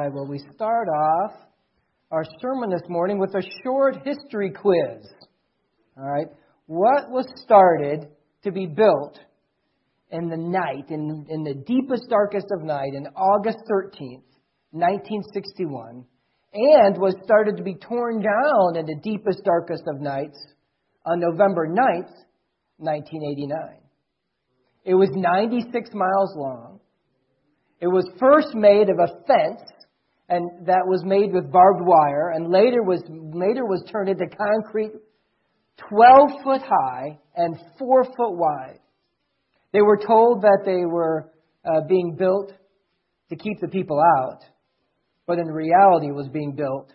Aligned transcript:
right, 0.00 0.12
well, 0.12 0.26
we 0.26 0.38
start 0.54 0.88
off 0.88 1.32
our 2.10 2.24
sermon 2.40 2.70
this 2.70 2.88
morning 2.88 3.18
with 3.18 3.34
a 3.34 3.42
short 3.62 3.96
history 4.04 4.50
quiz. 4.50 5.06
All 5.96 6.08
right, 6.08 6.26
what 6.66 7.10
was 7.10 7.26
started 7.36 8.08
to 8.44 8.50
be 8.50 8.66
built 8.66 9.18
in 10.10 10.28
the 10.28 10.36
night, 10.36 10.86
in, 10.88 11.26
in 11.28 11.44
the 11.44 11.54
deepest, 11.66 12.04
darkest 12.08 12.46
of 12.50 12.64
night, 12.64 12.94
in 12.94 13.06
August 13.08 13.58
13th, 13.70 14.24
1961, 14.70 16.04
and 16.54 16.98
was 16.98 17.14
started 17.22 17.58
to 17.58 17.62
be 17.62 17.74
torn 17.74 18.22
down 18.22 18.76
in 18.76 18.86
the 18.86 18.98
deepest, 19.02 19.44
darkest 19.44 19.84
of 19.86 20.00
nights 20.00 20.38
on 21.04 21.20
November 21.20 21.68
9th, 21.68 22.14
1989. 22.78 23.76
It 24.84 24.94
was 24.94 25.10
96 25.12 25.90
miles 25.92 26.34
long. 26.36 26.80
It 27.80 27.88
was 27.88 28.08
first 28.18 28.54
made 28.54 28.88
of 28.88 28.98
a 28.98 29.24
fence 29.26 29.69
and 30.30 30.64
that 30.66 30.86
was 30.86 31.02
made 31.04 31.32
with 31.32 31.50
barbed 31.50 31.82
wire 31.82 32.30
and 32.30 32.50
later 32.50 32.82
was 32.82 33.02
later 33.08 33.66
was 33.66 33.84
turned 33.90 34.08
into 34.08 34.24
concrete 34.28 34.92
12 35.88 36.30
foot 36.44 36.62
high 36.62 37.18
and 37.34 37.56
4 37.78 38.04
foot 38.04 38.36
wide. 38.36 38.78
They 39.72 39.82
were 39.82 39.98
told 39.98 40.42
that 40.42 40.60
they 40.64 40.84
were 40.86 41.32
uh, 41.64 41.82
being 41.88 42.16
built 42.16 42.52
to 43.30 43.36
keep 43.36 43.60
the 43.60 43.68
people 43.68 44.00
out, 44.18 44.42
but 45.26 45.38
in 45.38 45.46
reality 45.46 46.08
it 46.08 46.14
was 46.14 46.28
being 46.28 46.54
built 46.54 46.92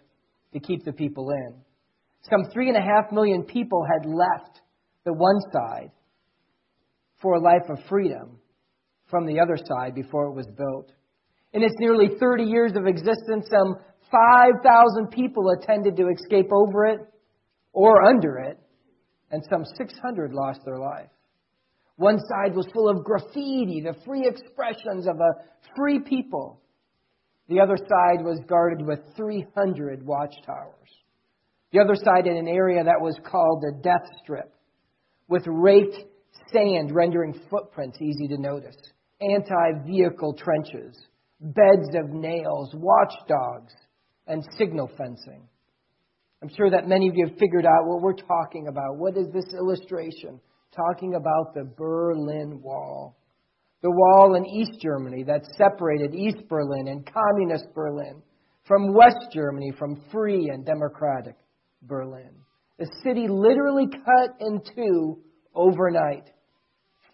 to 0.53 0.59
keep 0.59 0.85
the 0.85 0.93
people 0.93 1.29
in. 1.31 1.55
Some 2.29 2.45
three 2.53 2.69
and 2.69 2.77
a 2.77 2.81
half 2.81 3.11
million 3.11 3.43
people 3.43 3.83
had 3.85 4.09
left 4.09 4.61
the 5.03 5.13
one 5.13 5.39
side 5.51 5.91
for 7.21 7.35
a 7.35 7.39
life 7.39 7.69
of 7.69 7.79
freedom 7.89 8.39
from 9.09 9.25
the 9.25 9.39
other 9.39 9.57
side 9.57 9.93
before 9.93 10.27
it 10.27 10.35
was 10.35 10.47
built. 10.57 10.91
In 11.53 11.63
its 11.63 11.75
nearly 11.79 12.09
30 12.19 12.43
years 12.43 12.73
of 12.75 12.85
existence, 12.85 13.47
some 13.49 13.75
5,000 14.11 15.07
people 15.11 15.49
attempted 15.49 15.95
to 15.97 16.09
escape 16.09 16.51
over 16.51 16.85
it 16.85 16.99
or 17.73 18.03
under 18.03 18.37
it, 18.37 18.59
and 19.31 19.43
some 19.49 19.65
600 19.77 20.33
lost 20.33 20.61
their 20.65 20.79
life. 20.79 21.09
One 21.97 22.19
side 22.19 22.55
was 22.55 22.67
full 22.73 22.89
of 22.89 23.03
graffiti, 23.03 23.81
the 23.81 23.95
free 24.05 24.27
expressions 24.27 25.07
of 25.07 25.15
a 25.19 25.33
free 25.75 25.99
people. 25.99 26.61
The 27.47 27.59
other 27.59 27.77
side 27.77 28.23
was 28.23 28.39
guarded 28.47 28.85
with 28.85 28.99
300 29.15 30.05
watchtowers. 30.05 30.89
The 31.71 31.79
other 31.79 31.95
side 31.95 32.27
in 32.27 32.37
an 32.37 32.47
area 32.47 32.83
that 32.83 33.01
was 33.01 33.19
called 33.29 33.61
the 33.61 33.79
death 33.83 34.07
strip, 34.21 34.53
with 35.27 35.43
raked 35.45 35.97
sand 36.51 36.93
rendering 36.93 37.33
footprints 37.49 38.01
easy 38.01 38.27
to 38.29 38.37
notice, 38.37 38.77
anti 39.21 39.85
vehicle 39.85 40.33
trenches, 40.33 40.95
beds 41.39 41.95
of 41.95 42.09
nails, 42.09 42.73
watchdogs, 42.75 43.73
and 44.27 44.43
signal 44.57 44.89
fencing. 44.97 45.47
I'm 46.41 46.49
sure 46.49 46.69
that 46.69 46.87
many 46.87 47.07
of 47.07 47.15
you 47.15 47.27
have 47.27 47.37
figured 47.37 47.65
out 47.65 47.85
what 47.85 48.01
we're 48.01 48.13
talking 48.13 48.67
about. 48.67 48.97
What 48.97 49.17
is 49.17 49.27
this 49.33 49.53
illustration? 49.53 50.39
talking 50.75 51.15
about 51.15 51.53
the 51.53 51.63
Berlin 51.77 52.61
Wall. 52.61 53.17
The 53.81 53.91
wall 53.91 54.35
in 54.35 54.45
East 54.45 54.81
Germany 54.81 55.23
that 55.23 55.45
separated 55.57 56.15
East 56.15 56.47
Berlin 56.49 56.87
and 56.87 57.07
Communist 57.11 57.73
Berlin 57.73 58.21
from 58.65 58.93
West 58.93 59.31
Germany, 59.31 59.71
from 59.77 60.01
free 60.11 60.49
and 60.51 60.65
democratic 60.65 61.35
Berlin. 61.83 62.31
The 62.79 62.89
city 63.03 63.27
literally 63.29 63.87
cut 63.87 64.35
in 64.39 64.59
two 64.75 65.19
overnight. 65.53 66.31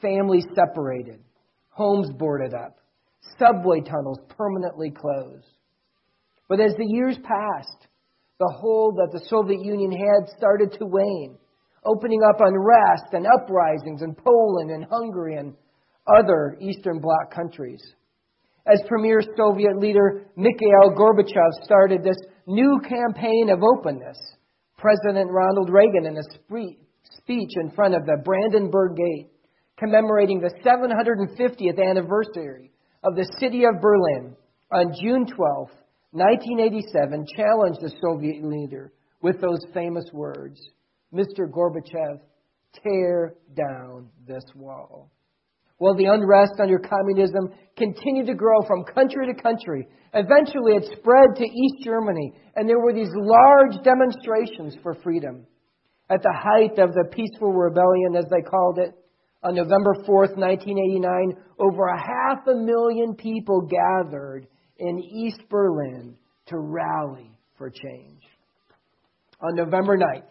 Families 0.01 0.45
separated, 0.55 1.19
homes 1.69 2.09
boarded 2.17 2.53
up, 2.53 2.77
subway 3.37 3.81
tunnels 3.81 4.19
permanently 4.29 4.91
closed. 4.91 5.47
But 6.47 6.59
as 6.59 6.73
the 6.75 6.87
years 6.87 7.17
passed, 7.17 7.87
the 8.39 8.53
hold 8.59 8.97
that 8.97 9.11
the 9.11 9.25
Soviet 9.27 9.63
Union 9.63 9.91
had 9.91 10.35
started 10.37 10.71
to 10.73 10.85
wane 10.85 11.37
opening 11.85 12.21
up 12.23 12.39
unrest 12.39 13.13
and 13.13 13.25
uprisings 13.25 14.01
in 14.01 14.15
Poland 14.15 14.69
and 14.69 14.85
Hungary 14.85 15.35
and 15.35 15.55
other 16.07 16.57
Eastern 16.61 16.99
Bloc 16.99 17.33
countries. 17.33 17.81
As 18.67 18.81
premier 18.87 19.21
Soviet 19.35 19.77
leader 19.77 20.27
Mikhail 20.35 20.91
Gorbachev 20.95 21.63
started 21.63 22.03
this 22.03 22.17
new 22.45 22.79
campaign 22.87 23.49
of 23.49 23.63
openness, 23.63 24.17
President 24.77 25.29
Ronald 25.31 25.69
Reagan, 25.71 26.05
in 26.05 26.17
a 26.17 26.23
speech 27.17 27.51
in 27.55 27.71
front 27.71 27.95
of 27.95 28.05
the 28.05 28.21
Brandenburg 28.23 28.95
Gate, 28.97 29.31
commemorating 29.77 30.39
the 30.39 30.53
750th 30.63 31.79
anniversary 31.83 32.70
of 33.03 33.15
the 33.15 33.29
city 33.39 33.63
of 33.65 33.81
Berlin 33.81 34.35
on 34.71 34.93
June 35.01 35.25
12, 35.25 35.69
1987, 36.11 37.25
challenged 37.35 37.81
the 37.81 37.93
Soviet 38.01 38.43
leader 38.43 38.91
with 39.21 39.41
those 39.41 39.65
famous 39.73 40.05
words 40.13 40.59
Mr. 41.13 41.49
Gorbachev, 41.51 42.21
tear 42.83 43.35
down 43.55 44.07
this 44.25 44.43
wall. 44.55 45.11
Well, 45.79 45.95
the 45.95 46.05
unrest 46.05 46.53
under 46.61 46.79
communism 46.79 47.49
continued 47.75 48.27
to 48.27 48.35
grow 48.35 48.61
from 48.67 48.85
country 48.85 49.25
to 49.27 49.41
country. 49.41 49.87
Eventually, 50.13 50.75
it 50.75 50.85
spread 50.85 51.35
to 51.35 51.43
East 51.43 51.83
Germany, 51.83 52.33
and 52.55 52.69
there 52.69 52.79
were 52.79 52.93
these 52.93 53.11
large 53.13 53.83
demonstrations 53.83 54.77
for 54.83 54.93
freedom. 55.03 55.45
At 56.09 56.21
the 56.21 56.37
height 56.37 56.77
of 56.77 56.93
the 56.93 57.09
peaceful 57.11 57.51
rebellion, 57.51 58.15
as 58.15 58.25
they 58.29 58.41
called 58.41 58.77
it, 58.77 58.93
on 59.43 59.55
November 59.55 59.95
4th, 60.07 60.37
1989, 60.37 61.35
over 61.59 61.87
a 61.87 61.99
half 61.99 62.45
a 62.47 62.55
million 62.55 63.15
people 63.15 63.61
gathered 63.61 64.47
in 64.77 64.99
East 64.99 65.41
Berlin 65.49 66.15
to 66.47 66.57
rally 66.57 67.31
for 67.57 67.69
change. 67.69 68.21
On 69.41 69.55
November 69.55 69.97
9th, 69.97 70.29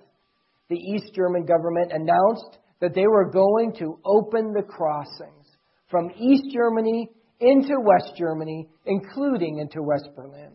the 0.68 0.76
East 0.76 1.12
German 1.14 1.44
government 1.44 1.90
announced 1.92 2.58
that 2.80 2.94
they 2.94 3.06
were 3.06 3.30
going 3.30 3.74
to 3.78 3.98
open 4.04 4.52
the 4.52 4.62
crossings 4.62 5.46
from 5.88 6.10
East 6.16 6.44
Germany 6.52 7.10
into 7.40 7.74
West 7.80 8.16
Germany, 8.16 8.68
including 8.86 9.58
into 9.58 9.82
West 9.82 10.08
Berlin. 10.14 10.52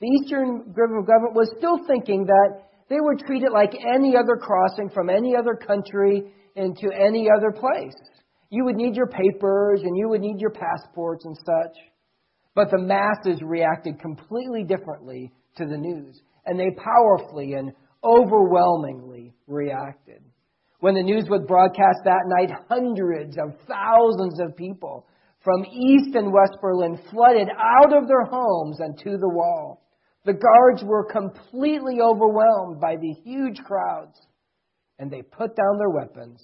The 0.00 0.08
Eastern 0.08 0.72
government 0.72 1.34
was 1.34 1.54
still 1.56 1.78
thinking 1.86 2.26
that 2.26 2.64
they 2.88 2.96
would 2.98 3.20
treat 3.20 3.42
it 3.42 3.52
like 3.52 3.72
any 3.94 4.16
other 4.16 4.36
crossing 4.36 4.90
from 4.90 5.08
any 5.08 5.36
other 5.36 5.54
country 5.54 6.24
into 6.56 6.88
any 6.92 7.28
other 7.36 7.52
place. 7.52 7.94
You 8.50 8.64
would 8.64 8.76
need 8.76 8.96
your 8.96 9.08
papers 9.08 9.82
and 9.82 9.96
you 9.96 10.08
would 10.08 10.20
need 10.20 10.40
your 10.40 10.50
passports 10.50 11.24
and 11.24 11.36
such. 11.36 11.76
But 12.54 12.70
the 12.70 12.78
masses 12.78 13.42
reacted 13.42 14.00
completely 14.00 14.64
differently 14.64 15.32
to 15.56 15.66
the 15.66 15.76
news, 15.76 16.20
and 16.46 16.58
they 16.58 16.70
powerfully 16.82 17.52
and 17.54 17.72
overwhelmingly 18.02 19.34
reacted. 19.46 20.22
When 20.80 20.94
the 20.94 21.02
news 21.02 21.24
was 21.28 21.44
broadcast 21.46 22.00
that 22.04 22.24
night, 22.26 22.50
hundreds 22.68 23.36
of 23.38 23.58
thousands 23.66 24.40
of 24.40 24.56
people 24.56 25.06
from 25.42 25.64
East 25.64 26.14
and 26.14 26.32
West 26.32 26.56
Berlin 26.60 26.98
flooded 27.10 27.48
out 27.48 27.96
of 27.96 28.08
their 28.08 28.24
homes 28.24 28.80
and 28.80 28.98
to 28.98 29.16
the 29.16 29.28
wall. 29.28 29.82
The 30.24 30.34
guards 30.34 30.82
were 30.84 31.04
completely 31.04 32.00
overwhelmed 32.02 32.80
by 32.80 32.96
the 32.96 33.14
huge 33.24 33.58
crowds, 33.64 34.18
and 34.98 35.10
they 35.10 35.22
put 35.22 35.56
down 35.56 35.78
their 35.78 35.90
weapons. 35.90 36.40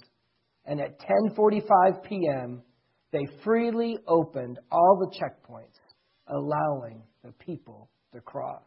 And 0.65 0.81
at 0.81 1.01
10:45 1.01 2.05
p.m., 2.05 2.63
they 3.13 3.27
freely 3.45 3.99
opened 4.07 4.59
all 4.71 4.99
the 4.99 5.19
checkpoints, 5.19 5.79
allowing 6.29 7.03
the 7.25 7.33
people 7.33 7.91
to 8.15 8.21
cross. 8.21 8.63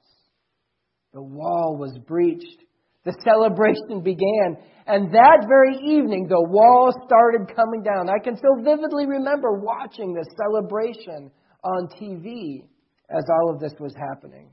The 1.13 1.21
wall 1.21 1.77
was 1.79 1.97
breached 2.05 2.65
the 3.05 3.15
celebration 3.23 4.01
began. 4.01 4.57
And 4.87 5.13
that 5.13 5.45
very 5.47 5.77
evening, 5.77 6.27
the 6.27 6.41
wall 6.41 6.91
started 7.05 7.55
coming 7.55 7.83
down. 7.83 8.09
I 8.09 8.21
can 8.21 8.35
still 8.35 8.57
vividly 8.63 9.05
remember 9.05 9.53
watching 9.53 10.13
the 10.13 10.25
celebration 10.35 11.31
on 11.63 11.87
TV 12.01 12.65
as 13.09 13.23
all 13.29 13.53
of 13.53 13.59
this 13.59 13.73
was 13.79 13.93
happening. 13.95 14.49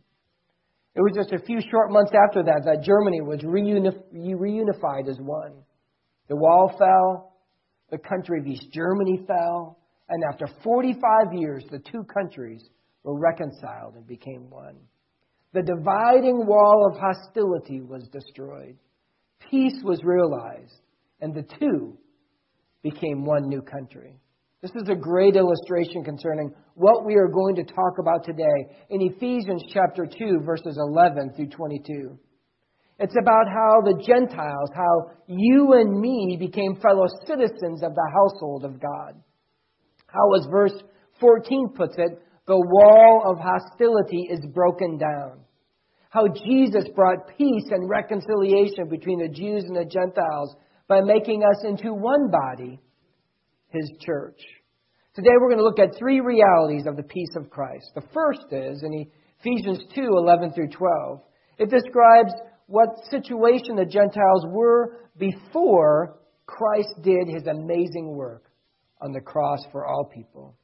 It 0.95 1.01
was 1.01 1.13
just 1.15 1.33
a 1.33 1.45
few 1.45 1.59
short 1.71 1.91
months 1.91 2.13
after 2.15 2.43
that 2.43 2.63
that 2.67 2.85
Germany 2.85 3.23
was 3.23 3.41
reunified 3.41 5.09
as 5.09 5.19
one. 5.19 5.55
The 6.29 6.37
wall 6.37 6.75
fell, 6.79 7.33
the 7.91 7.99
country 7.99 8.41
of 8.41 8.47
East 8.47 8.67
Germany 8.73 9.25
fell, 9.27 9.79
and 10.09 10.23
after 10.31 10.47
45 10.63 11.01
years, 11.33 11.65
the 11.71 11.79
two 11.79 12.05
countries 12.05 12.63
were 13.05 13.19
reconciled 13.19 13.95
and 13.95 14.07
became 14.07 14.51
one. 14.51 14.77
The 15.55 15.63
dividing 15.63 16.47
wall 16.47 16.91
of 16.91 16.99
hostility 16.99 17.81
was 17.81 18.09
destroyed. 18.09 18.77
Peace 19.51 19.83
was 19.85 20.03
realized, 20.05 20.81
and 21.21 21.35
the 21.35 21.47
two 21.59 21.97
became 22.83 23.25
one 23.25 23.49
new 23.49 23.63
country. 23.63 24.19
This 24.63 24.81
is 24.81 24.89
a 24.89 24.95
great 24.95 25.35
illustration 25.35 26.05
concerning 26.05 26.55
what 26.75 27.05
we 27.05 27.17
are 27.17 27.27
going 27.27 27.57
to 27.57 27.65
talk 27.65 27.99
about 27.99 28.25
today 28.25 28.87
in 28.91 29.03
Ephesians 29.03 29.61
chapter 29.75 30.07
2, 30.07 30.39
verses 30.47 30.79
11 30.79 31.33
through 31.35 31.49
22. 31.49 32.17
It's 33.01 33.17
about 33.21 33.49
how 33.49 33.81
the 33.83 34.01
Gentiles, 34.07 34.71
how 34.73 35.11
you 35.27 35.73
and 35.73 36.01
me 36.01 36.37
became 36.39 36.77
fellow 36.77 37.07
citizens 37.27 37.83
of 37.83 37.93
the 37.97 38.11
household 38.15 38.65
of 38.65 38.81
God. 38.81 39.21
How, 40.07 40.33
as 40.39 40.47
verse 40.49 40.81
14 41.19 41.71
puts 41.75 41.97
it, 41.99 42.23
the 42.47 42.57
wall 42.57 43.25
of 43.27 43.39
hostility 43.41 44.29
is 44.31 44.47
broken 44.55 44.97
down. 44.97 45.41
How 46.11 46.29
Jesus 46.29 46.85
brought 46.95 47.37
peace 47.37 47.67
and 47.71 47.91
reconciliation 47.91 48.89
between 48.89 49.19
the 49.19 49.29
Jews 49.29 49.65
and 49.65 49.75
the 49.75 49.91
Gentiles 49.91 50.55
by 50.87 51.01
making 51.01 51.43
us 51.43 51.65
into 51.65 51.93
one 51.93 52.31
body, 52.31 52.79
His 53.73 53.91
church. 54.01 54.39
Today 55.15 55.31
we're 55.41 55.49
going 55.49 55.59
to 55.59 55.65
look 55.65 55.79
at 55.79 55.99
three 55.99 56.21
realities 56.21 56.85
of 56.87 56.97
the 56.97 57.03
peace 57.03 57.35
of 57.37 57.51
Christ. 57.51 57.91
The 57.95 58.07
first 58.13 58.45
is 58.51 58.83
in 58.83 59.07
Ephesians 59.41 59.85
2 59.95 60.03
11 60.03 60.53
through 60.53 60.69
12. 60.69 61.21
It 61.59 61.71
describes 61.71 62.33
what 62.67 62.89
situation 63.11 63.77
the 63.77 63.85
Gentiles 63.85 64.47
were 64.49 64.99
before 65.19 66.19
Christ 66.47 66.95
did 67.03 67.29
his 67.29 67.47
amazing 67.47 68.15
work 68.15 68.45
on 69.01 69.13
the 69.13 69.21
cross 69.21 69.61
for 69.71 69.87
all 69.87 70.05
people. 70.05 70.57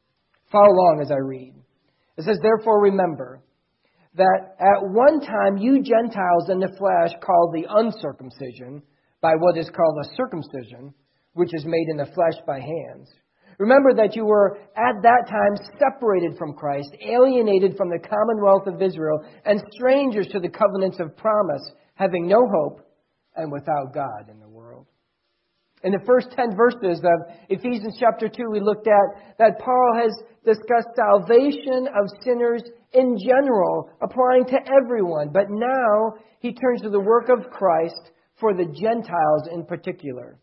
Follow 0.50 0.69
along 0.69 1.00
as 1.02 1.11
I 1.11 1.16
read. 1.16 1.54
It 2.16 2.25
says, 2.25 2.38
Therefore 2.43 2.82
remember 2.82 3.43
that 4.14 4.56
at 4.58 4.82
one 4.82 5.20
time 5.20 5.56
you 5.56 5.82
Gentiles 5.82 6.49
in 6.50 6.58
the 6.58 6.75
flesh 6.78 7.12
called 7.25 7.54
the 7.54 7.66
uncircumcision 7.69 8.82
by 9.20 9.32
what 9.38 9.58
is 9.58 9.70
called 9.70 9.99
a 10.02 10.14
circumcision, 10.16 10.94
which 11.38 11.55
is 11.55 11.64
made 11.64 11.88
in 11.88 11.96
the 11.96 12.12
flesh 12.14 12.38
by 12.46 12.61
hands 12.61 13.08
Remember 13.58 13.93
that 13.94 14.14
you 14.14 14.25
were 14.25 14.56
at 14.76 15.02
that 15.02 15.26
time 15.29 15.56
separated 15.79 16.38
from 16.38 16.55
Christ, 16.55 16.90
alienated 17.05 17.76
from 17.76 17.90
the 17.90 17.99
commonwealth 17.99 18.69
of 18.69 18.81
Israel, 18.81 19.20
and 19.44 19.61
strangers 19.73 20.29
to 20.29 20.38
the 20.38 20.49
covenants 20.49 21.00
of 21.00 21.17
promise, 21.17 21.73
having 21.94 22.29
no 22.29 22.46
hope 22.46 22.87
and 23.35 23.50
without 23.50 23.93
God 23.93 24.31
in 24.31 24.38
the 24.38 24.49
world. 24.49 24.87
In 25.82 25.93
the 25.93 26.05
first 26.06 26.29
10 26.37 26.56
verses 26.56 27.00
of 27.05 27.35
Ephesians 27.49 27.96
chapter 27.99 28.29
2, 28.29 28.44
we 28.50 28.61
looked 28.61 28.87
at 28.87 29.37
that 29.38 29.58
Paul 29.58 29.93
has 30.00 30.12
discussed 30.44 30.94
salvation 30.94 31.88
of 31.88 32.06
sinners 32.25 32.62
in 32.93 33.17
general, 33.19 33.90
applying 34.00 34.44
to 34.46 34.58
everyone. 34.82 35.31
But 35.32 35.50
now 35.50 36.14
he 36.40 36.52
turns 36.52 36.82
to 36.82 36.90
the 36.90 37.00
work 37.00 37.29
of 37.29 37.50
Christ 37.50 38.12
for 38.38 38.55
the 38.55 38.67
Gentiles 38.67 39.49
in 39.52 39.64
particular. 39.67 40.38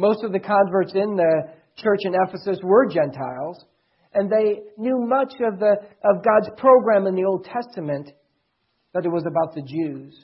Most 0.00 0.24
of 0.24 0.32
the 0.32 0.40
converts 0.40 0.92
in 0.94 1.14
the 1.14 1.42
church 1.76 2.00
in 2.04 2.14
Ephesus 2.14 2.58
were 2.62 2.88
Gentiles, 2.88 3.62
and 4.14 4.32
they 4.32 4.62
knew 4.78 5.06
much 5.06 5.34
of, 5.46 5.58
the, 5.58 5.76
of 6.02 6.24
God's 6.24 6.48
program 6.56 7.06
in 7.06 7.14
the 7.14 7.24
Old 7.24 7.44
Testament, 7.44 8.10
but 8.94 9.04
it 9.04 9.10
was 9.10 9.26
about 9.26 9.54
the 9.54 9.60
Jews. 9.60 10.18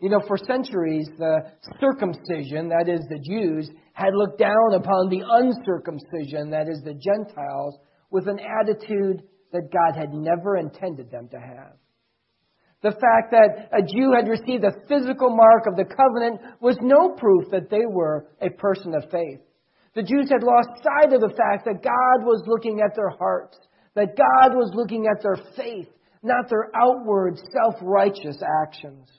You 0.00 0.08
know, 0.08 0.22
for 0.26 0.38
centuries, 0.38 1.10
the 1.18 1.40
circumcision, 1.78 2.70
that 2.70 2.88
is 2.88 3.00
the 3.10 3.18
Jews, 3.18 3.68
had 3.92 4.14
looked 4.14 4.38
down 4.38 4.72
upon 4.72 5.10
the 5.10 5.20
uncircumcision, 5.20 6.48
that 6.48 6.66
is 6.66 6.80
the 6.82 6.94
Gentiles, 6.94 7.76
with 8.10 8.28
an 8.28 8.38
attitude 8.40 9.24
that 9.52 9.68
God 9.70 9.94
had 9.94 10.14
never 10.14 10.56
intended 10.56 11.10
them 11.10 11.28
to 11.32 11.38
have. 11.38 11.76
The 12.80 12.92
fact 12.92 13.32
that 13.32 13.68
a 13.72 13.82
Jew 13.82 14.12
had 14.14 14.28
received 14.28 14.62
a 14.62 14.86
physical 14.86 15.34
mark 15.34 15.66
of 15.66 15.74
the 15.74 15.84
covenant 15.84 16.40
was 16.60 16.78
no 16.80 17.10
proof 17.10 17.50
that 17.50 17.70
they 17.70 17.86
were 17.86 18.28
a 18.40 18.50
person 18.50 18.94
of 18.94 19.10
faith. 19.10 19.40
The 19.94 20.04
Jews 20.04 20.30
had 20.30 20.44
lost 20.44 20.84
sight 20.84 21.12
of 21.12 21.20
the 21.20 21.34
fact 21.34 21.64
that 21.64 21.82
God 21.82 22.24
was 22.24 22.44
looking 22.46 22.80
at 22.80 22.94
their 22.94 23.08
hearts, 23.08 23.58
that 23.94 24.16
God 24.16 24.54
was 24.54 24.70
looking 24.74 25.06
at 25.06 25.20
their 25.22 25.38
faith, 25.56 25.88
not 26.22 26.48
their 26.48 26.70
outward 26.72 27.36
self-righteous 27.50 28.40
actions. 28.62 29.10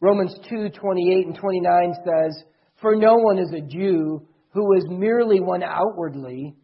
Romans 0.00 0.38
2:28 0.48 1.26
and 1.26 1.34
29 1.34 1.94
says, 2.04 2.44
"For 2.76 2.94
no 2.94 3.16
one 3.16 3.38
is 3.38 3.52
a 3.52 3.60
Jew 3.60 4.22
who 4.50 4.72
is 4.74 4.88
merely 4.88 5.40
one 5.40 5.64
outwardly, 5.64 6.54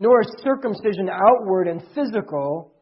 nor 0.00 0.20
is 0.22 0.42
circumcision 0.42 1.08
outward 1.08 1.68
and 1.68 1.82
physical, 1.94 2.72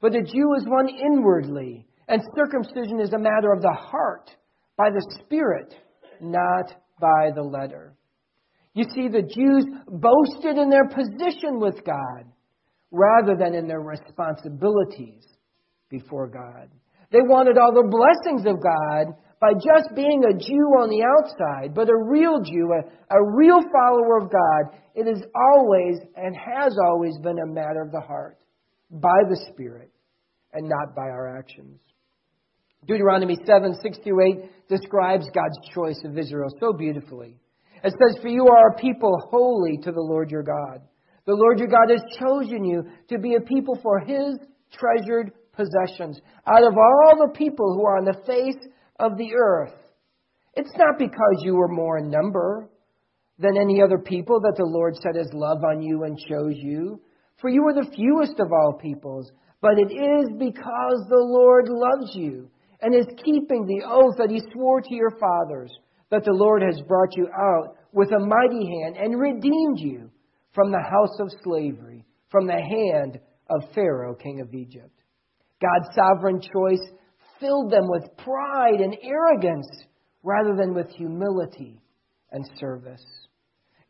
but 0.00 0.16
a 0.16 0.22
Jew 0.22 0.54
is 0.54 0.66
one 0.66 0.88
inwardly, 0.88 1.86
and 2.10 2.20
circumcision 2.36 3.00
is 3.00 3.12
a 3.14 3.18
matter 3.18 3.52
of 3.52 3.62
the 3.62 3.72
heart, 3.72 4.30
by 4.76 4.90
the 4.90 5.02
Spirit, 5.24 5.74
not 6.20 6.74
by 7.00 7.30
the 7.34 7.42
letter." 7.42 7.94
You 8.74 8.84
see, 8.94 9.08
the 9.08 9.22
Jews 9.22 9.64
boasted 9.88 10.56
in 10.56 10.70
their 10.70 10.88
position 10.88 11.58
with 11.58 11.84
God 11.84 12.24
rather 12.92 13.36
than 13.36 13.54
in 13.54 13.66
their 13.66 13.80
responsibilities 13.80 15.26
before 15.88 16.28
God. 16.28 16.70
They 17.10 17.22
wanted 17.22 17.58
all 17.58 17.72
the 17.72 17.88
blessings 17.88 18.46
of 18.46 18.62
God 18.62 19.16
by 19.40 19.52
just 19.54 19.94
being 19.96 20.22
a 20.24 20.34
Jew 20.38 20.66
on 20.78 20.88
the 20.90 21.02
outside, 21.02 21.74
but 21.74 21.88
a 21.88 21.96
real 21.96 22.40
Jew, 22.42 22.72
a, 22.72 23.16
a 23.16 23.36
real 23.36 23.60
follower 23.72 24.18
of 24.18 24.30
God, 24.30 24.78
it 24.94 25.08
is 25.08 25.22
always 25.34 25.98
and 26.14 26.36
has 26.36 26.76
always 26.78 27.16
been 27.22 27.38
a 27.38 27.46
matter 27.46 27.82
of 27.82 27.90
the 27.90 28.00
heart, 28.00 28.36
by 28.90 29.22
the 29.28 29.40
Spirit, 29.50 29.90
and 30.52 30.68
not 30.68 30.94
by 30.94 31.08
our 31.08 31.36
actions. 31.38 31.80
Deuteronomy 32.86 33.36
7 33.46 33.74
6 33.82 33.98
through 34.02 34.26
8 34.42 34.68
describes 34.68 35.26
God's 35.34 35.58
choice 35.74 36.00
of 36.04 36.18
Israel 36.18 36.48
so 36.58 36.72
beautifully. 36.72 37.36
It 37.82 37.92
says, 37.92 38.20
For 38.22 38.28
you 38.28 38.48
are 38.48 38.70
a 38.70 38.80
people 38.80 39.16
holy 39.30 39.78
to 39.78 39.92
the 39.92 40.00
Lord 40.00 40.30
your 40.30 40.42
God. 40.42 40.80
The 41.26 41.34
Lord 41.34 41.58
your 41.58 41.68
God 41.68 41.90
has 41.90 42.02
chosen 42.18 42.64
you 42.64 42.84
to 43.08 43.18
be 43.18 43.34
a 43.34 43.40
people 43.40 43.78
for 43.82 44.00
his 44.00 44.36
treasured 44.72 45.32
possessions 45.52 46.20
out 46.46 46.62
of 46.62 46.74
all 46.76 47.16
the 47.18 47.36
people 47.36 47.74
who 47.74 47.84
are 47.84 47.98
on 47.98 48.04
the 48.04 48.22
face 48.26 48.68
of 48.98 49.16
the 49.16 49.34
earth. 49.34 49.74
It's 50.54 50.72
not 50.76 50.98
because 50.98 51.42
you 51.42 51.54
were 51.54 51.68
more 51.68 51.98
in 51.98 52.10
number 52.10 52.68
than 53.38 53.56
any 53.56 53.82
other 53.82 53.98
people 53.98 54.40
that 54.40 54.54
the 54.56 54.64
Lord 54.64 54.96
set 54.96 55.16
his 55.16 55.30
love 55.32 55.58
on 55.64 55.82
you 55.82 56.04
and 56.04 56.18
chose 56.28 56.54
you. 56.56 57.00
For 57.40 57.48
you 57.48 57.62
are 57.66 57.74
the 57.74 57.90
fewest 57.96 58.38
of 58.40 58.52
all 58.52 58.78
peoples, 58.80 59.30
but 59.62 59.78
it 59.78 59.92
is 59.92 60.30
because 60.38 61.04
the 61.08 61.24
Lord 61.24 61.68
loves 61.68 62.14
you 62.14 62.50
and 62.82 62.94
is 62.94 63.06
keeping 63.24 63.66
the 63.66 63.84
oath 63.86 64.16
that 64.18 64.30
he 64.30 64.40
swore 64.52 64.80
to 64.80 64.94
your 64.94 65.10
fathers 65.18 65.70
that 66.10 66.24
the 66.24 66.32
Lord 66.32 66.62
has 66.62 66.80
brought 66.88 67.16
you 67.16 67.28
out 67.28 67.76
with 67.92 68.10
a 68.12 68.18
mighty 68.18 68.66
hand 68.66 68.96
and 68.96 69.20
redeemed 69.20 69.78
you 69.78 70.10
from 70.54 70.70
the 70.70 70.82
house 70.82 71.18
of 71.20 71.30
slavery, 71.44 72.04
from 72.30 72.46
the 72.46 72.52
hand 72.52 73.20
of 73.48 73.72
Pharaoh, 73.74 74.14
king 74.14 74.40
of 74.40 74.54
Egypt. 74.54 74.90
God's 75.60 75.94
sovereign 75.94 76.40
choice 76.40 76.82
filled 77.38 77.70
them 77.70 77.88
with 77.88 78.16
pride 78.18 78.80
and 78.80 78.96
arrogance 79.02 79.68
rather 80.22 80.56
than 80.56 80.74
with 80.74 80.90
humility 80.90 81.80
and 82.32 82.44
service. 82.58 83.04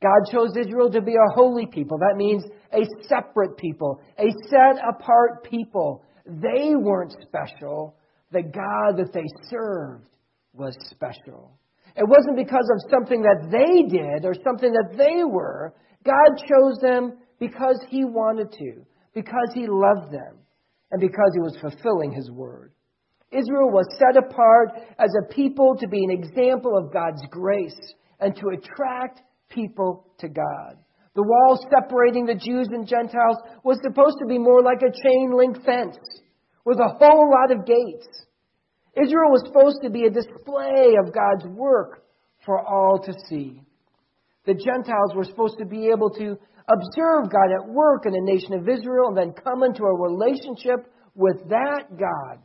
God 0.03 0.33
chose 0.33 0.57
Israel 0.59 0.91
to 0.91 1.03
be 1.03 1.15
a 1.15 1.35
holy 1.35 1.67
people. 1.67 1.99
That 1.99 2.17
means 2.17 2.45
a 2.73 2.87
separate 3.07 3.57
people, 3.59 4.01
a 4.19 4.31
set 4.49 4.83
apart 4.89 5.45
people. 5.45 6.05
They 6.27 6.75
weren't 6.75 7.15
special. 7.23 7.97
The 8.33 8.43
God 8.43 8.99
that 8.99 9.13
they 9.13 9.27
served 9.49 10.09
was 10.53 10.77
special. 10.91 11.59
It 11.97 12.07
wasn't 12.07 12.37
because 12.37 12.69
of 12.73 12.91
something 12.91 13.23
that 13.23 13.51
they 13.51 13.83
did 13.89 14.25
or 14.25 14.35
something 14.45 14.73
that 14.73 14.97
they 14.97 15.25
were. 15.25 15.75
God 16.05 16.39
chose 16.39 16.79
them 16.81 17.19
because 17.39 17.81
He 17.89 18.05
wanted 18.05 18.53
to, 18.53 18.87
because 19.15 19.51
He 19.55 19.67
loved 19.67 20.13
them, 20.13 20.39
and 20.93 21.01
because 21.01 21.31
He 21.35 21.41
was 21.41 21.59
fulfilling 21.61 22.13
His 22.13 22.31
word. 22.31 22.73
Israel 23.33 23.71
was 23.71 23.87
set 23.99 24.17
apart 24.17 24.71
as 24.99 25.11
a 25.19 25.33
people 25.33 25.77
to 25.79 25.89
be 25.89 26.05
an 26.05 26.11
example 26.11 26.77
of 26.77 26.93
God's 26.93 27.23
grace 27.31 27.79
and 28.19 28.35
to 28.37 28.49
attract 28.49 29.23
people 29.49 30.07
to 30.19 30.29
God. 30.29 30.77
The 31.15 31.23
wall 31.23 31.59
separating 31.71 32.27
the 32.27 32.35
Jews 32.35 32.69
and 32.71 32.87
Gentiles 32.87 33.37
was 33.65 33.79
supposed 33.83 34.17
to 34.21 34.27
be 34.27 34.39
more 34.39 34.63
like 34.63 34.83
a 34.83 34.93
chain 34.93 35.33
link 35.37 35.65
fence 35.65 35.97
with 36.65 36.79
a 36.79 36.97
whole 36.99 37.31
lot 37.31 37.51
of 37.51 37.67
gates. 37.67 38.09
Israel 38.97 39.31
was 39.31 39.43
supposed 39.47 39.79
to 39.83 39.91
be 39.91 40.05
a 40.05 40.11
display 40.11 40.97
of 40.99 41.15
God's 41.15 41.47
work 41.47 42.03
for 42.45 42.61
all 42.61 42.99
to 43.05 43.13
see. 43.29 43.63
The 44.47 44.55
Gentiles 44.55 45.15
were 45.15 45.25
supposed 45.25 45.59
to 45.59 45.67
be 45.67 45.89
able 45.89 46.11
to 46.11 46.37
observe 46.69 47.31
God 47.31 47.53
at 47.55 47.69
work 47.69 48.07
in 48.07 48.13
the 48.13 48.21
nation 48.23 48.55
of 48.55 48.69
Israel 48.69 49.09
and 49.09 49.17
then 49.17 49.33
come 49.45 49.63
into 49.63 49.85
a 49.85 50.01
relationship 50.01 50.93
with 51.15 51.37
that 51.49 51.85
God 51.91 52.39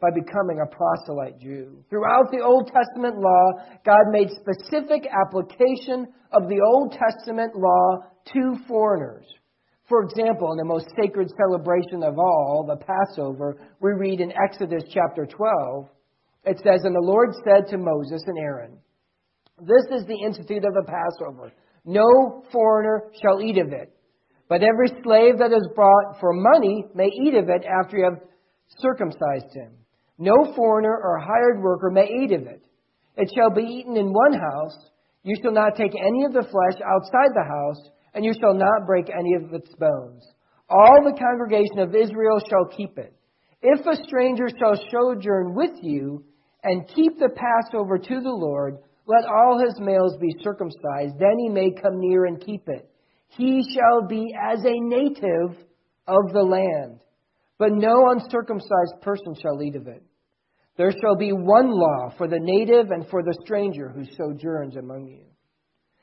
by 0.00 0.08
becoming 0.14 0.60
a 0.62 0.74
proselyte 0.74 1.40
Jew. 1.40 1.84
Throughout 1.90 2.30
the 2.30 2.42
Old 2.44 2.70
Testament 2.72 3.18
law, 3.18 3.50
God 3.84 4.10
made 4.10 4.28
specific 4.30 5.08
application 5.10 6.06
of 6.32 6.48
the 6.48 6.60
Old 6.64 6.92
Testament 6.92 7.56
law 7.56 7.98
to 8.32 8.56
foreigners. 8.68 9.26
For 9.88 10.02
example, 10.02 10.52
in 10.52 10.58
the 10.58 10.64
most 10.64 10.86
sacred 11.00 11.30
celebration 11.30 12.02
of 12.02 12.18
all, 12.18 12.66
the 12.68 12.76
Passover, 12.76 13.56
we 13.80 13.92
read 13.92 14.20
in 14.20 14.32
Exodus 14.32 14.82
chapter 14.92 15.24
12, 15.24 15.88
it 16.44 16.58
says, 16.58 16.84
And 16.84 16.94
the 16.94 17.00
Lord 17.00 17.30
said 17.42 17.68
to 17.70 17.78
Moses 17.78 18.22
and 18.26 18.38
Aaron, 18.38 18.78
This 19.60 19.84
is 19.98 20.06
the 20.06 20.22
institute 20.26 20.64
of 20.64 20.74
the 20.74 20.84
Passover. 20.84 21.52
No 21.86 22.44
foreigner 22.52 23.04
shall 23.22 23.40
eat 23.40 23.56
of 23.56 23.72
it, 23.72 23.90
but 24.46 24.62
every 24.62 24.88
slave 25.02 25.38
that 25.38 25.52
is 25.52 25.68
brought 25.74 26.20
for 26.20 26.34
money 26.34 26.84
may 26.94 27.08
eat 27.24 27.34
of 27.34 27.48
it 27.48 27.64
after 27.64 27.96
you 27.96 28.04
have 28.04 28.20
circumcised 28.80 29.54
him. 29.54 29.72
No 30.18 30.52
foreigner 30.54 31.00
or 31.02 31.18
hired 31.18 31.62
worker 31.62 31.90
may 31.90 32.06
eat 32.06 32.32
of 32.32 32.42
it. 32.42 32.62
It 33.16 33.30
shall 33.34 33.50
be 33.50 33.62
eaten 33.62 33.96
in 33.96 34.12
one 34.12 34.34
house. 34.34 34.90
You 35.22 35.34
shall 35.42 35.52
not 35.52 35.76
take 35.76 35.94
any 35.94 36.24
of 36.24 36.34
the 36.34 36.42
flesh 36.42 36.82
outside 36.84 37.32
the 37.34 37.48
house 37.48 37.90
and 38.14 38.24
you 38.24 38.32
shall 38.40 38.54
not 38.54 38.86
break 38.86 39.06
any 39.10 39.34
of 39.34 39.52
its 39.52 39.74
bones. 39.74 40.24
All 40.68 41.02
the 41.04 41.18
congregation 41.18 41.78
of 41.78 41.94
Israel 41.94 42.40
shall 42.48 42.66
keep 42.76 42.98
it. 42.98 43.14
If 43.62 43.86
a 43.86 44.02
stranger 44.04 44.48
shall 44.58 44.76
sojourn 44.90 45.54
with 45.54 45.72
you 45.82 46.24
and 46.62 46.88
keep 46.94 47.18
the 47.18 47.30
Passover 47.30 47.98
to 47.98 48.20
the 48.20 48.30
Lord, 48.30 48.78
let 49.06 49.24
all 49.24 49.58
his 49.58 49.74
males 49.80 50.16
be 50.20 50.28
circumcised, 50.42 51.18
then 51.18 51.38
he 51.38 51.48
may 51.48 51.70
come 51.70 51.98
near 51.98 52.26
and 52.26 52.44
keep 52.44 52.68
it. 52.68 52.88
He 53.28 53.62
shall 53.74 54.06
be 54.06 54.34
as 54.40 54.64
a 54.64 54.80
native 54.80 55.56
of 56.06 56.32
the 56.32 56.42
land, 56.42 57.00
but 57.58 57.72
no 57.72 58.10
uncircumcised 58.10 59.00
person 59.02 59.34
shall 59.40 59.62
eat 59.62 59.76
of 59.76 59.86
it. 59.86 60.02
There 60.76 60.92
shall 61.02 61.16
be 61.16 61.32
one 61.32 61.70
law 61.70 62.10
for 62.16 62.28
the 62.28 62.38
native 62.38 62.90
and 62.90 63.08
for 63.08 63.22
the 63.22 63.36
stranger 63.44 63.88
who 63.88 64.04
sojourns 64.16 64.76
among 64.76 65.08
you. 65.08 65.24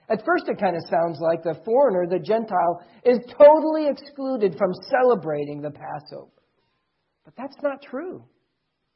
At 0.10 0.24
first, 0.26 0.48
it 0.48 0.60
kind 0.60 0.76
of 0.76 0.84
sounds 0.90 1.20
like 1.20 1.42
the 1.44 1.60
foreigner, 1.66 2.06
the 2.08 2.24
Gentile, 2.24 2.82
is 3.04 3.20
totally 3.38 3.88
excluded 3.88 4.56
from 4.58 4.72
celebrating 4.90 5.62
the 5.62 5.72
Passover. 5.72 6.32
But 7.24 7.34
that's 7.36 7.58
not 7.64 7.82
true. 7.82 8.24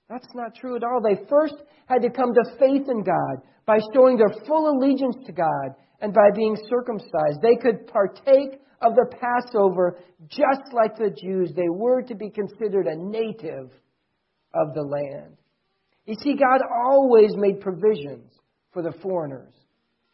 That's 0.08 0.28
not 0.36 0.56
true 0.56 0.75
at 0.75 0.84
all. 0.84 1.01
They 1.01 1.25
first 1.28 1.56
had 1.88 2.01
to 2.04 2.10
come 2.10 2.34
to 2.34 2.58
faith 2.60 2.88
in 2.89 3.04
God 3.04 3.42
by 3.66 3.80
showing 3.94 4.18
their 4.18 4.34
full 4.48 4.70
allegiance 4.70 5.18
to 5.25 5.32
God 5.32 5.75
and 6.01 6.13
by 6.13 6.30
being 6.36 6.56
circumcised. 6.70 7.42
They 7.42 7.56
could 7.56 7.88
partake 7.88 8.62
of 8.82 8.96
the 8.96 9.12
Passover 9.20 10.00
just 10.28 10.74
like 10.74 10.96
the 10.96 11.10
Jews. 11.10 11.51
They 11.56 11.70
were 11.70 12.01
to 12.04 12.16
be 12.16 12.30
considered 12.30 12.88
a 12.88 12.96
native 12.96 13.72
of 14.54 14.74
the 14.74 14.82
land. 14.82 15.38
You 16.06 16.16
see, 16.22 16.36
God 16.36 16.62
always 16.86 17.36
made 17.36 17.62
provisions 17.62 18.32
for 18.72 18.82
the 18.82 18.94
foreigners 19.01 19.54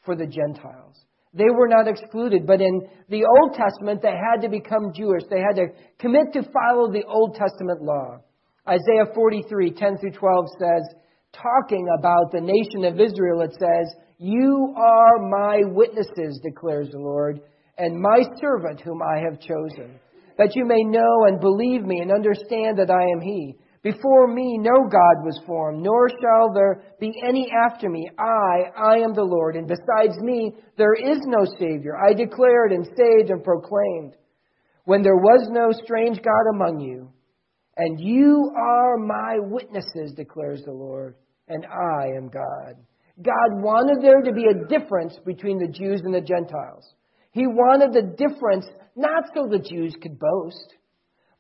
for 0.06 0.16
the 0.16 0.28
Gentiles. 0.28 1.06
They 1.34 1.50
were 1.52 1.68
not 1.68 1.88
excluded, 1.88 2.48
but 2.48 2.62
in 2.62 2.88
the 3.10 3.26
Old 3.26 3.56
Testament, 3.56 4.02
they 4.02 4.16
had 4.16 4.42
to 4.42 4.50
become 4.50 4.94
Jewish. 4.96 5.24
They 5.30 5.42
had 5.42 5.58
to 5.58 5.68
commit 6.00 6.32
to 6.34 6.44
follow 6.44 6.92
the 6.92 7.04
Old 7.06 7.36
Testament 7.36 7.82
law. 7.82 8.20
Isaiah 8.68 9.14
43, 9.14 9.72
10 9.72 9.98
through 9.98 10.12
12 10.12 10.46
says, 10.58 10.96
talking 11.34 11.88
about 12.00 12.32
the 12.32 12.42
nation 12.42 12.86
of 12.86 13.00
Israel, 13.00 13.42
it 13.42 13.54
says, 13.60 13.94
You 14.18 14.74
are 14.78 15.30
my 15.30 15.62
witnesses, 15.66 16.40
declares 16.44 16.90
the 16.92 17.00
Lord, 17.00 17.42
and 17.78 18.00
my 18.00 18.24
servant 18.40 18.82
whom 18.82 19.02
I 19.02 19.20
have 19.20 19.40
chosen, 19.40 20.00
that 20.38 20.56
you 20.56 20.66
may 20.66 20.84
know 20.84 21.26
and 21.28 21.40
believe 21.40 21.84
me 21.84 22.00
and 22.00 22.12
understand 22.12 22.78
that 22.80 22.90
I 22.90 23.04
am 23.12 23.22
He. 23.22 23.58
Before 23.86 24.26
me 24.26 24.58
no 24.58 24.90
God 24.90 25.24
was 25.24 25.40
formed, 25.46 25.84
nor 25.84 26.10
shall 26.10 26.52
there 26.56 26.82
be 27.00 27.14
any 27.24 27.52
after 27.52 27.88
me. 27.88 28.10
I, 28.18 28.72
I 28.76 28.98
am 28.98 29.14
the 29.14 29.22
Lord, 29.22 29.56
and 29.56 29.68
besides 29.68 30.18
me 30.24 30.56
there 30.76 30.96
is 30.96 31.20
no 31.28 31.46
Savior. 31.60 31.96
I 31.96 32.14
declared 32.14 32.72
and 32.72 32.84
saved 32.84 33.30
and 33.30 33.44
proclaimed 33.44 34.16
when 34.86 35.04
there 35.04 35.18
was 35.18 35.50
no 35.52 35.70
strange 35.84 36.18
God 36.24 36.56
among 36.56 36.80
you. 36.80 37.12
And 37.78 38.00
you 38.00 38.52
are 38.58 38.98
my 38.98 39.36
witnesses, 39.40 40.14
declares 40.18 40.64
the 40.66 40.72
Lord, 40.72 41.14
and 41.48 41.64
I 41.68 42.08
am 42.18 42.30
God. 42.30 42.78
God 43.22 43.62
wanted 43.62 44.02
there 44.02 44.22
to 44.22 44.32
be 44.32 44.48
a 44.48 44.68
difference 44.68 45.16
between 45.28 45.60
the 45.60 45.72
Jews 45.72 46.02
and 46.04 46.14
the 46.14 46.22
Gentiles. 46.22 46.92
He 47.30 47.46
wanted 47.46 47.94
the 47.94 48.16
difference 48.18 48.66
not 48.96 49.26
so 49.36 49.46
the 49.48 49.60
Jews 49.60 49.96
could 50.02 50.18
boast 50.18 50.74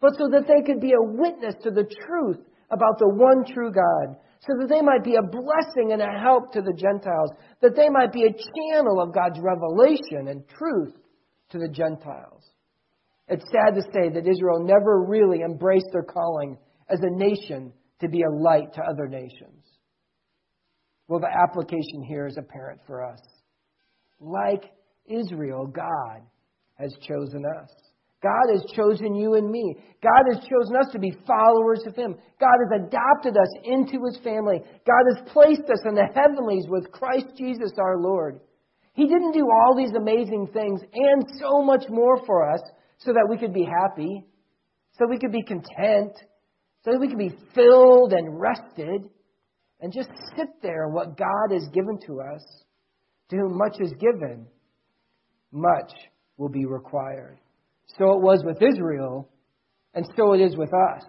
but 0.05 0.19
so 0.19 0.29
that 0.29 0.45
they 0.47 0.61
could 0.61 0.79
be 0.79 0.91
a 0.91 1.01
witness 1.01 1.55
to 1.63 1.71
the 1.71 1.89
truth 2.05 2.37
about 2.69 2.99
the 2.99 3.09
one 3.09 3.43
true 3.43 3.71
God, 3.71 4.15
so 4.39 4.53
that 4.59 4.69
they 4.69 4.81
might 4.81 5.03
be 5.03 5.15
a 5.15 5.21
blessing 5.23 5.93
and 5.93 6.01
a 6.01 6.19
help 6.21 6.53
to 6.53 6.61
the 6.61 6.77
Gentiles, 6.77 7.31
that 7.63 7.75
they 7.75 7.89
might 7.89 8.13
be 8.13 8.21
a 8.21 8.29
channel 8.29 9.01
of 9.01 9.15
God's 9.15 9.39
revelation 9.41 10.27
and 10.27 10.47
truth 10.47 10.93
to 11.49 11.57
the 11.57 11.69
Gentiles. 11.69 12.43
It's 13.27 13.45
sad 13.49 13.73
to 13.73 13.81
say 13.81 14.09
that 14.13 14.29
Israel 14.29 14.63
never 14.63 15.05
really 15.07 15.39
embraced 15.41 15.87
their 15.91 16.03
calling 16.03 16.55
as 16.87 16.99
a 17.01 17.17
nation 17.17 17.73
to 18.01 18.07
be 18.07 18.21
a 18.21 18.29
light 18.29 18.73
to 18.75 18.83
other 18.83 19.07
nations. 19.07 19.65
Well, 21.07 21.19
the 21.19 21.35
application 21.35 22.03
here 22.07 22.27
is 22.27 22.37
apparent 22.37 22.81
for 22.85 23.03
us. 23.03 23.21
Like 24.19 24.65
Israel, 25.07 25.65
God 25.65 26.21
has 26.75 26.93
chosen 27.01 27.43
us. 27.59 27.71
God 28.23 28.53
has 28.53 28.63
chosen 28.75 29.15
you 29.15 29.35
and 29.35 29.49
me. 29.49 29.75
God 30.01 30.23
has 30.33 30.43
chosen 30.47 30.75
us 30.75 30.91
to 30.91 30.99
be 30.99 31.15
followers 31.27 31.83
of 31.85 31.95
Him. 31.95 32.15
God 32.39 32.57
has 32.63 32.81
adopted 32.87 33.37
us 33.37 33.49
into 33.63 34.03
His 34.05 34.17
family. 34.23 34.59
God 34.85 35.03
has 35.13 35.29
placed 35.31 35.69
us 35.69 35.81
in 35.85 35.95
the 35.95 36.07
heavenlies 36.15 36.65
with 36.67 36.91
Christ 36.91 37.27
Jesus 37.37 37.71
our 37.77 37.99
Lord. 37.99 38.39
He 38.93 39.07
didn't 39.07 39.33
do 39.33 39.47
all 39.51 39.75
these 39.75 39.93
amazing 39.95 40.47
things 40.53 40.81
and 40.93 41.25
so 41.39 41.61
much 41.61 41.83
more 41.89 42.25
for 42.25 42.49
us 42.49 42.61
so 42.97 43.11
that 43.11 43.27
we 43.29 43.37
could 43.37 43.53
be 43.53 43.65
happy, 43.65 44.23
so 44.97 45.05
we 45.09 45.19
could 45.19 45.33
be 45.33 45.43
content, 45.43 46.13
so 46.83 46.91
that 46.91 46.99
we 46.99 47.09
could 47.09 47.17
be 47.17 47.35
filled 47.53 48.13
and 48.13 48.39
rested, 48.39 49.09
and 49.81 49.91
just 49.93 50.09
sit 50.37 50.47
there 50.61 50.87
what 50.87 51.17
God 51.17 51.51
has 51.51 51.67
given 51.73 51.99
to 52.07 52.21
us. 52.21 52.41
To 53.29 53.37
whom 53.37 53.57
much 53.57 53.77
is 53.79 53.91
given, 53.99 54.45
much 55.51 55.91
will 56.37 56.49
be 56.49 56.65
required. 56.65 57.39
So 57.87 58.11
it 58.13 58.21
was 58.21 58.43
with 58.43 58.61
Israel, 58.61 59.29
and 59.93 60.05
so 60.17 60.33
it 60.33 60.41
is 60.41 60.57
with 60.57 60.71
us. 60.73 61.03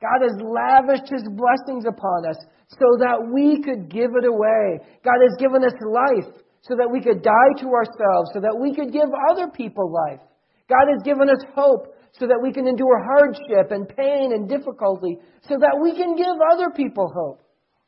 God 0.00 0.22
has 0.22 0.36
lavished 0.40 1.10
His 1.10 1.24
blessings 1.36 1.84
upon 1.88 2.28
us 2.28 2.38
so 2.68 2.86
that 3.00 3.18
we 3.32 3.60
could 3.62 3.90
give 3.90 4.10
it 4.16 4.24
away. 4.24 4.80
God 5.04 5.20
has 5.20 5.36
given 5.38 5.64
us 5.64 5.74
life 5.84 6.32
so 6.62 6.76
that 6.76 6.90
we 6.90 7.00
could 7.00 7.22
die 7.22 7.52
to 7.58 7.68
ourselves, 7.72 8.30
so 8.32 8.40
that 8.40 8.56
we 8.60 8.74
could 8.74 8.92
give 8.92 9.08
other 9.30 9.48
people 9.48 9.92
life. 9.92 10.20
God 10.68 10.86
has 10.92 11.02
given 11.02 11.28
us 11.28 11.42
hope 11.54 11.96
so 12.12 12.26
that 12.26 12.40
we 12.42 12.52
can 12.52 12.66
endure 12.66 13.02
hardship 13.02 13.70
and 13.70 13.88
pain 13.88 14.32
and 14.32 14.48
difficulty, 14.48 15.18
so 15.42 15.56
that 15.58 15.78
we 15.80 15.96
can 15.96 16.16
give 16.16 16.36
other 16.52 16.70
people 16.70 17.10
hope. 17.14 17.42